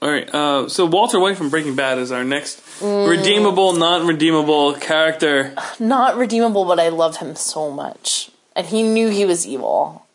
[0.00, 5.54] All right, uh, so Walter White from Breaking Bad is our next redeemable, non-redeemable character.
[5.80, 8.30] not redeemable, but I love him so much.
[8.54, 10.06] And he knew he was evil.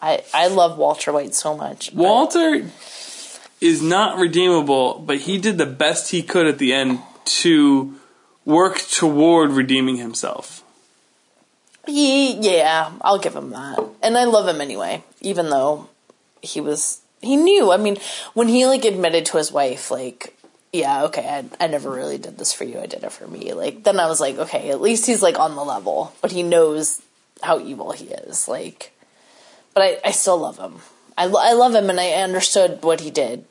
[0.00, 1.92] I I love Walter White so much.
[1.92, 2.66] Walter
[3.60, 7.94] is not redeemable, but he did the best he could at the end to
[8.44, 10.64] work toward redeeming himself.
[11.90, 13.78] Yeah, I'll give him that.
[14.02, 15.88] And I love him anyway, even though
[16.42, 17.70] he was he knew.
[17.72, 17.96] I mean,
[18.34, 20.36] when he like admitted to his wife, like,
[20.72, 22.78] yeah, okay, I, I never really did this for you.
[22.78, 23.52] I did it for me.
[23.52, 26.42] Like, then I was like, okay, at least he's like on the level, but he
[26.42, 27.02] knows
[27.42, 28.48] how evil he is.
[28.48, 28.92] Like,
[29.74, 30.76] but I, I still love him.
[31.18, 33.44] I, I love him, and I understood what he did.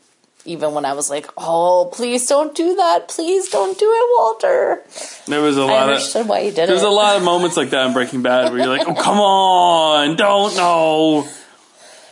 [0.46, 3.08] Even when I was like, "Oh, please don't do that!
[3.08, 4.84] Please don't do it, Walter."
[5.28, 6.88] There was a I lot of understood why he did there's it.
[6.88, 10.16] a lot of moments like that in Breaking Bad where you're like, oh come on,
[10.16, 11.28] don't know.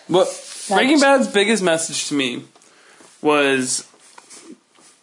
[0.08, 0.28] What
[0.68, 2.44] Breaking Bad's biggest message to me
[3.22, 3.88] was,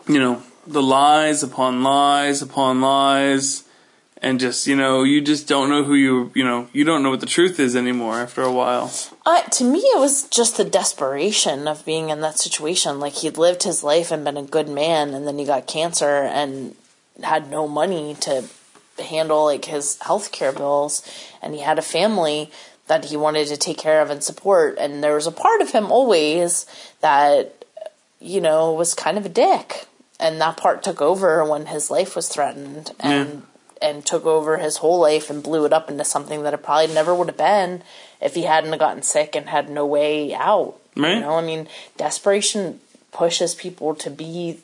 [0.07, 3.64] you know, the lies upon lies upon lies,
[4.25, 7.11] and just you know, you just don't know who you you know, you don't know
[7.11, 8.91] what the truth is anymore after a while.
[9.27, 12.99] Uh, to me, it was just the desperation of being in that situation.
[12.99, 16.23] Like he'd lived his life and been a good man, and then he got cancer
[16.25, 16.75] and
[17.23, 18.45] had no money to
[18.99, 21.07] handle like his health care bills,
[21.43, 22.51] and he had a family
[22.87, 24.79] that he wanted to take care of and support.
[24.79, 26.65] And there was a part of him always
[27.03, 27.67] that
[28.21, 29.87] you know was kind of a dick,
[30.19, 33.43] and that part took over when his life was threatened and.
[33.85, 36.95] And took over his whole life and blew it up into something that it probably
[36.95, 37.83] never would have been
[38.21, 40.77] if he hadn't have gotten sick and had no way out.
[40.97, 41.17] Right.
[41.17, 41.69] You know, I mean,
[41.99, 42.81] desperation
[43.13, 44.61] pushes people to be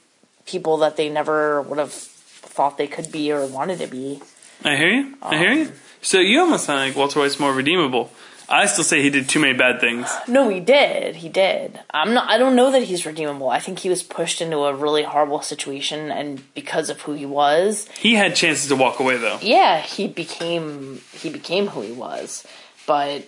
[0.46, 4.20] people that they never would have thought they could be or wanted to be.
[4.64, 5.14] I hear you.
[5.22, 5.72] I hear Um, you.
[6.02, 8.10] So you almost sound like Walter White's more redeemable.
[8.52, 10.12] I still say he did too many bad things.
[10.26, 11.16] No, he did.
[11.16, 11.78] He did.
[11.90, 12.28] I'm not.
[12.28, 13.48] I don't know that he's redeemable.
[13.48, 17.26] I think he was pushed into a really horrible situation, and because of who he
[17.26, 19.38] was, He had chances to walk away though.
[19.40, 22.44] yeah, he became he became who he was.
[22.86, 23.22] But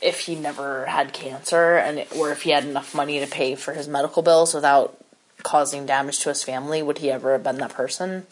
[0.00, 3.72] if he never had cancer, and or if he had enough money to pay for
[3.72, 4.96] his medical bills without
[5.42, 8.26] causing damage to his family, would he ever have been that person?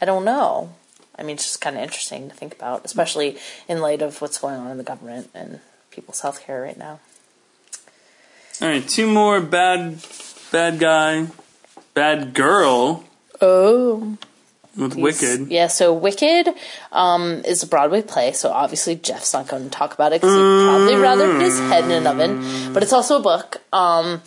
[0.00, 0.72] I don't know.
[1.18, 3.38] I mean, it's just kind of interesting to think about, especially
[3.68, 5.60] in light of what's going on in the government and
[5.90, 7.00] people's health care right now.
[8.60, 9.98] All right, two more bad,
[10.52, 11.28] bad guy,
[11.94, 13.04] bad girl
[13.40, 14.16] Oh.
[14.76, 15.48] with Wicked.
[15.48, 16.48] Yeah, so Wicked
[16.90, 20.34] um, is a Broadway play, so obviously Jeff's not going to talk about it because
[20.34, 22.72] he'd probably rather put his head in an oven.
[22.72, 23.60] But it's also a book.
[23.72, 24.22] Um,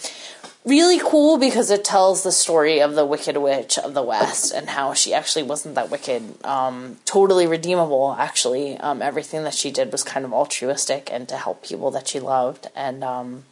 [0.66, 4.70] really cool because it tells the story of the Wicked Witch of the West and
[4.70, 6.44] how she actually wasn't that wicked.
[6.46, 8.78] Um, totally redeemable, actually.
[8.78, 12.20] Um, everything that she did was kind of altruistic and to help people that she
[12.20, 12.68] loved.
[12.76, 13.44] And um,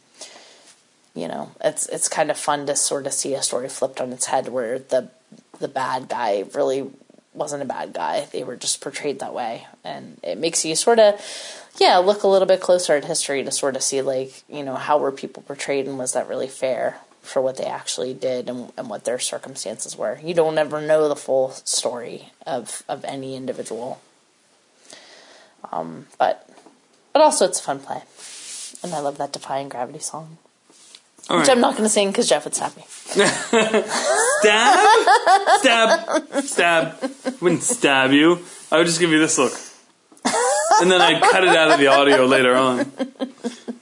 [1.14, 4.12] you know, it's it's kind of fun to sort of see a story flipped on
[4.12, 5.10] its head where the
[5.58, 6.90] the bad guy really
[7.32, 8.26] wasn't a bad guy.
[8.32, 11.20] They were just portrayed that way, and it makes you sort of,
[11.78, 14.76] yeah, look a little bit closer at history to sort of see like you know
[14.76, 18.72] how were people portrayed and was that really fair for what they actually did and,
[18.76, 20.18] and what their circumstances were.
[20.22, 24.00] You don't ever know the full story of of any individual.
[25.72, 26.48] Um, but
[27.12, 28.02] but also it's a fun play,
[28.82, 30.38] and I love that Defying Gravity song,
[31.30, 31.56] All which right.
[31.56, 32.82] I'm not going to sing because Jeff would stab me.
[34.40, 34.74] Stab,
[35.60, 37.10] stab, stab.
[37.40, 38.40] Wouldn't stab you.
[38.72, 39.52] I would just give you this look,
[40.80, 42.84] and then I'd cut it out of the audio later on.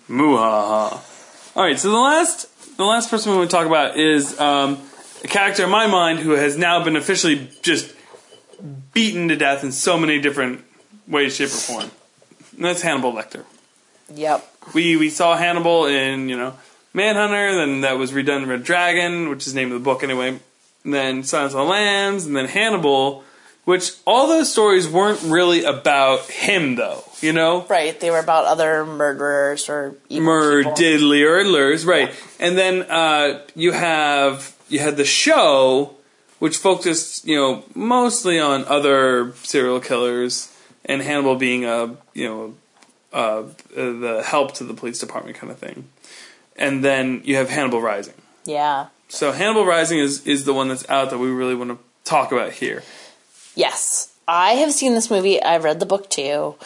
[0.09, 1.01] Muhaha.
[1.57, 1.79] All right.
[1.79, 4.79] So the last, the last person we want to talk about is um,
[5.25, 7.95] a character in my mind who has now been officially just
[8.93, 10.65] beaten to death in so many different
[11.07, 11.91] ways, shape, or form.
[12.57, 13.45] And that's Hannibal Lecter.
[14.15, 14.45] Yep.
[14.75, 16.55] we we saw Hannibal in you know
[16.99, 20.39] Manhunter, then that was redone Red Dragon, which is the name of the book anyway.
[20.85, 23.25] And then Silence of the Lambs, and then Hannibal,
[23.65, 27.67] which all those stories weren't really about him though, you know.
[27.69, 27.99] Right.
[28.01, 32.15] They were about other murderers or Murder, diddly, right?
[32.41, 35.95] And then uh, you have you had the show,
[36.39, 40.53] which focused you know mostly on other serial killers,
[40.85, 42.55] and Hannibal being a you know
[43.13, 43.43] uh,
[43.75, 45.89] the help to the police department kind of thing.
[46.59, 48.15] And then you have Hannibal Rising.
[48.45, 48.87] Yeah.
[49.09, 52.33] So Hannibal Rising is is the one that's out that we really want to talk
[52.33, 52.83] about here.
[53.55, 54.13] Yes.
[54.27, 55.43] I have seen this movie.
[55.43, 56.57] I've read the book too.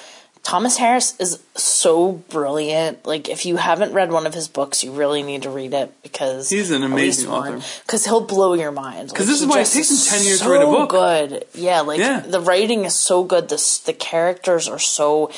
[0.43, 3.07] Thomas Harris is so brilliant.
[3.07, 5.95] Like, if you haven't read one of his books, you really need to read it
[6.03, 7.61] because He's an amazing author.
[7.87, 9.11] Because he'll blow your mind.
[9.11, 10.91] Because this is why it takes him 10 years to write a book.
[10.91, 11.83] Good, yeah.
[11.83, 12.21] Like Yeah.
[12.21, 13.49] the writing is so good.
[13.49, 15.31] The the characters are so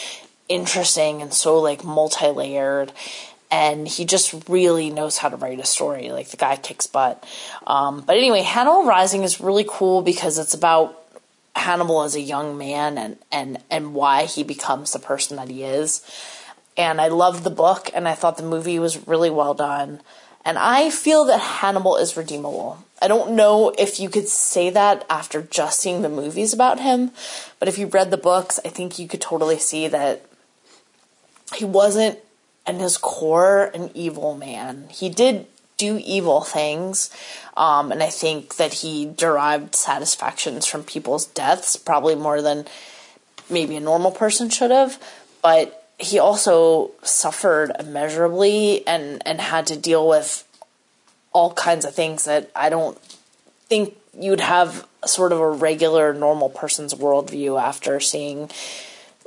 [0.48, 2.92] interesting and so like multi layered.
[3.50, 6.10] And he just really knows how to write a story.
[6.10, 7.24] Like the guy kicks butt.
[7.66, 11.00] Um, but anyway, Hannibal Rising is really cool because it's about
[11.54, 15.62] Hannibal as a young man and and and why he becomes the person that he
[15.62, 16.02] is.
[16.76, 20.00] And I loved the book and I thought the movie was really well done.
[20.44, 22.84] And I feel that Hannibal is redeemable.
[23.00, 27.12] I don't know if you could say that after just seeing the movies about him,
[27.58, 30.24] but if you read the books, I think you could totally see that
[31.54, 32.18] he wasn't
[32.66, 34.88] in his core an evil man.
[34.90, 35.46] He did
[35.76, 37.10] do evil things,
[37.56, 42.66] um, and I think that he derived satisfactions from people's deaths, probably more than
[43.50, 45.02] maybe a normal person should have.
[45.42, 50.46] But he also suffered immeasurably and and had to deal with
[51.32, 52.98] all kinds of things that I don't
[53.68, 58.50] think you'd have sort of a regular normal person's worldview after seeing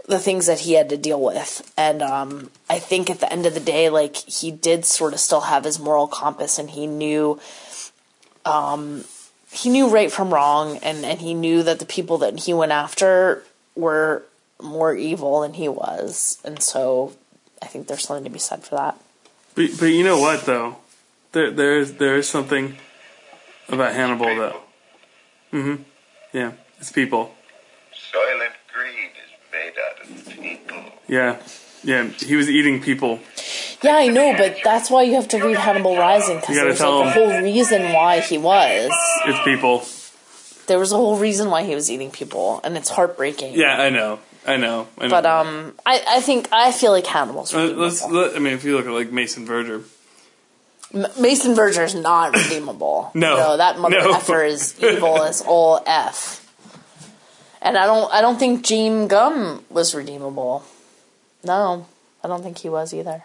[0.07, 1.71] the things that he had to deal with.
[1.77, 5.19] And um, I think at the end of the day, like he did sort of
[5.19, 7.39] still have his moral compass, and he knew,
[8.45, 9.03] um,
[9.51, 12.71] he knew right from wrong, and and he knew that the people that he went
[12.71, 13.43] after
[13.75, 14.23] were
[14.61, 17.13] more evil than he was, and so
[17.61, 18.99] I think there's something to be said for that.
[19.55, 20.77] But but you know what though,
[21.31, 22.77] there there is there is something
[23.69, 24.55] about Hannibal that.
[25.53, 25.83] Mm-hmm.
[26.33, 27.33] Yeah, it's people.
[27.93, 30.83] Soylent Green is made out of people.
[31.07, 31.37] Yeah,
[31.83, 32.05] yeah.
[32.05, 33.19] He was eating people.
[33.81, 37.05] Yeah, I know, but that's why you have to read Hannibal Rising because there's like
[37.05, 38.91] a whole reason why he was.
[39.25, 39.83] It's people.
[40.67, 43.53] There was a whole reason why he was eating people, and it's heartbreaking.
[43.53, 44.19] Yeah, I know.
[44.45, 44.87] I know.
[44.97, 45.09] I know.
[45.09, 48.03] But um, I, I think I feel like Hannibal's let's.
[48.05, 49.83] Let, I mean, if you look at like Mason Verger,
[50.93, 53.11] M- Mason Verger is not redeemable.
[53.15, 53.55] No.
[53.57, 54.13] that mother No.
[54.13, 56.43] effer is evil as all f.
[57.61, 60.63] And I don't, I don't think Jame Gumb was redeemable.
[61.47, 61.85] No,
[62.23, 63.23] I don't think he was either.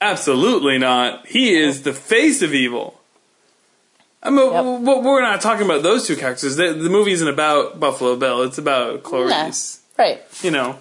[0.00, 1.26] absolutely not.
[1.26, 2.98] He is the face of evil.
[4.22, 5.02] I mean, Yep.
[5.04, 6.56] we're not talking about those two characters.
[6.56, 8.42] The, the movie isn't about Buffalo Bill.
[8.42, 9.80] It's about Clarice.
[9.98, 10.20] Right.
[10.42, 10.78] you know,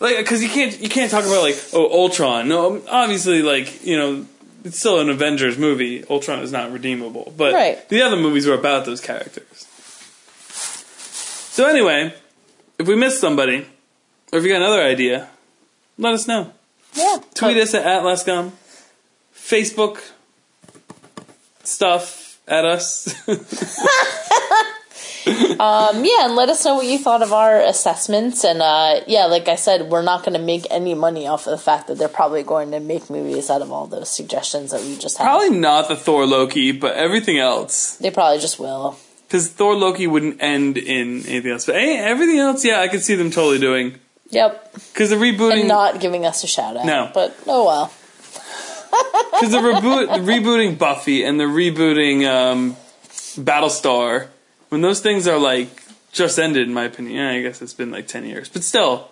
[0.00, 2.48] like because you can't you can't talk about like oh Ultron.
[2.48, 4.26] No, um, obviously like you know
[4.64, 6.04] it's still an Avengers movie.
[6.08, 7.88] Ultron is not redeemable, but Right.
[7.88, 9.66] the other movies were about those characters.
[11.54, 12.14] So anyway,
[12.78, 13.66] if we missed somebody,
[14.32, 15.28] or if you got another idea,
[16.02, 16.52] let us know.
[16.94, 17.18] Yeah.
[17.34, 18.52] Tweet us at @lastgum,
[19.34, 20.02] Facebook
[21.64, 23.14] stuff at us.
[25.62, 28.44] Um, yeah, and let us know what you thought of our assessments.
[28.44, 31.52] And uh, yeah, like I said, we're not going to make any money off of
[31.52, 34.80] the fact that they're probably going to make movies out of all those suggestions that
[34.80, 35.24] we just had.
[35.24, 37.94] Probably not the Thor Loki, but everything else.
[37.96, 38.98] They probably just will.
[39.28, 41.66] Because Thor Loki wouldn't end in anything else.
[41.66, 44.00] But eh, everything else, yeah, I could see them totally doing.
[44.32, 44.72] Yep.
[44.72, 46.86] Because the rebooting, And not giving us a shout out.
[46.86, 47.10] No.
[47.12, 47.92] But oh well.
[49.32, 52.76] because the reboot, the rebooting Buffy and the rebooting um,
[53.42, 54.28] Battlestar,
[54.70, 57.16] when those things are like just ended, in my opinion.
[57.16, 59.10] Yeah, I guess it's been like ten years, but still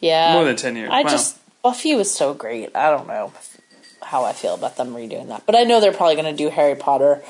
[0.00, 0.90] Yeah, more than ten years.
[0.92, 1.08] I wow.
[1.08, 2.74] just Buffy was so great.
[2.74, 3.32] I don't know
[4.02, 6.50] how I feel about them redoing that, but I know they're probably going to do
[6.50, 7.22] Harry Potter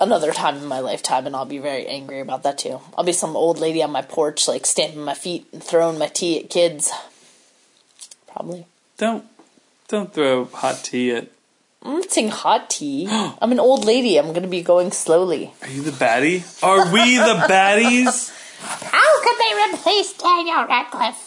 [0.00, 2.80] another time in my lifetime, and I'll be very angry about that too.
[2.96, 6.08] I'll be some old lady on my porch, like stamping my feet and throwing my
[6.08, 6.90] tea at kids.
[8.26, 8.66] Probably.
[8.98, 9.24] don't
[9.88, 11.28] don't throw hot tea at.
[11.82, 13.06] I'm not saying hot tea.
[13.10, 14.18] I'm an old lady.
[14.18, 15.52] I'm going to be going slowly.
[15.62, 16.42] Are you the baddie?
[16.62, 18.32] Are we the baddies?
[18.60, 21.25] How could they replace Daniel Radcliffe?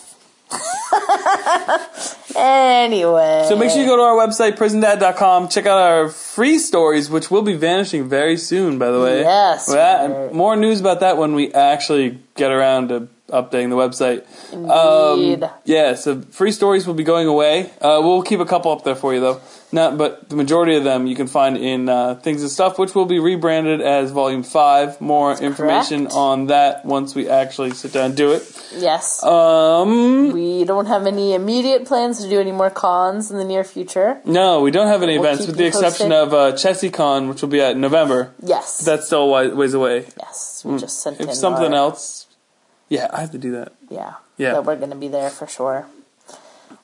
[2.36, 3.46] anyway.
[3.48, 5.50] So make sure you go to our website, prisondad.com.
[5.50, 9.22] Check out our free stories, which will be vanishing very soon, by the way.
[9.22, 9.70] Yes,
[10.34, 14.26] more news about that when we actually get around to updating the website.
[14.52, 15.44] Indeed.
[15.44, 17.72] Um, yeah, so free stories will be going away.
[17.82, 19.42] Uh, we'll keep a couple up there for you, though.
[19.72, 22.96] Not, but the majority of them you can find in uh, Things and Stuff, which
[22.96, 25.00] will be rebranded as Volume 5.
[25.00, 26.16] More information correct.
[26.16, 28.42] on that once we actually sit down and do it.
[28.76, 29.24] yes.
[29.24, 33.64] Um, we don't have any immediate plans to do any more cons in the near
[33.64, 34.20] future.
[34.26, 36.12] no, we don't have any We'll events, with the exception posted.
[36.14, 38.34] of uh, ChessieCon, which will be at November.
[38.42, 38.80] Yes.
[38.80, 40.08] That's still a ways away.
[40.20, 40.64] yes.
[40.66, 41.30] We just sent Mm.
[41.30, 42.26] If something our- else,
[42.90, 43.74] yeah, I have to do that.
[43.92, 44.14] Yeah.
[44.38, 44.54] Yeah.
[44.54, 45.86] That we're going to be there for sure.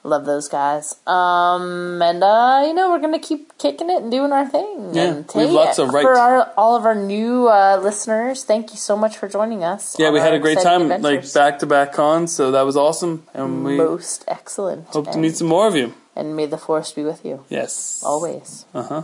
[0.06, 0.96] Love those guys.
[1.08, 4.94] Um, and, uh, you know, we're going to keep kicking it and doing our thing.
[4.94, 8.70] Yeah, and we have lots of For our, all of our new uh, listeners, thank
[8.70, 9.96] you so much for joining us.
[9.98, 13.24] Yeah, we had a great time, like back to back cons, so that was awesome,
[13.34, 14.86] and we Most excellent.
[14.90, 15.96] hope to meet some more of you.
[16.16, 18.04] and may the force be with you Yes.
[18.06, 18.66] always.
[18.76, 19.04] Uh huh.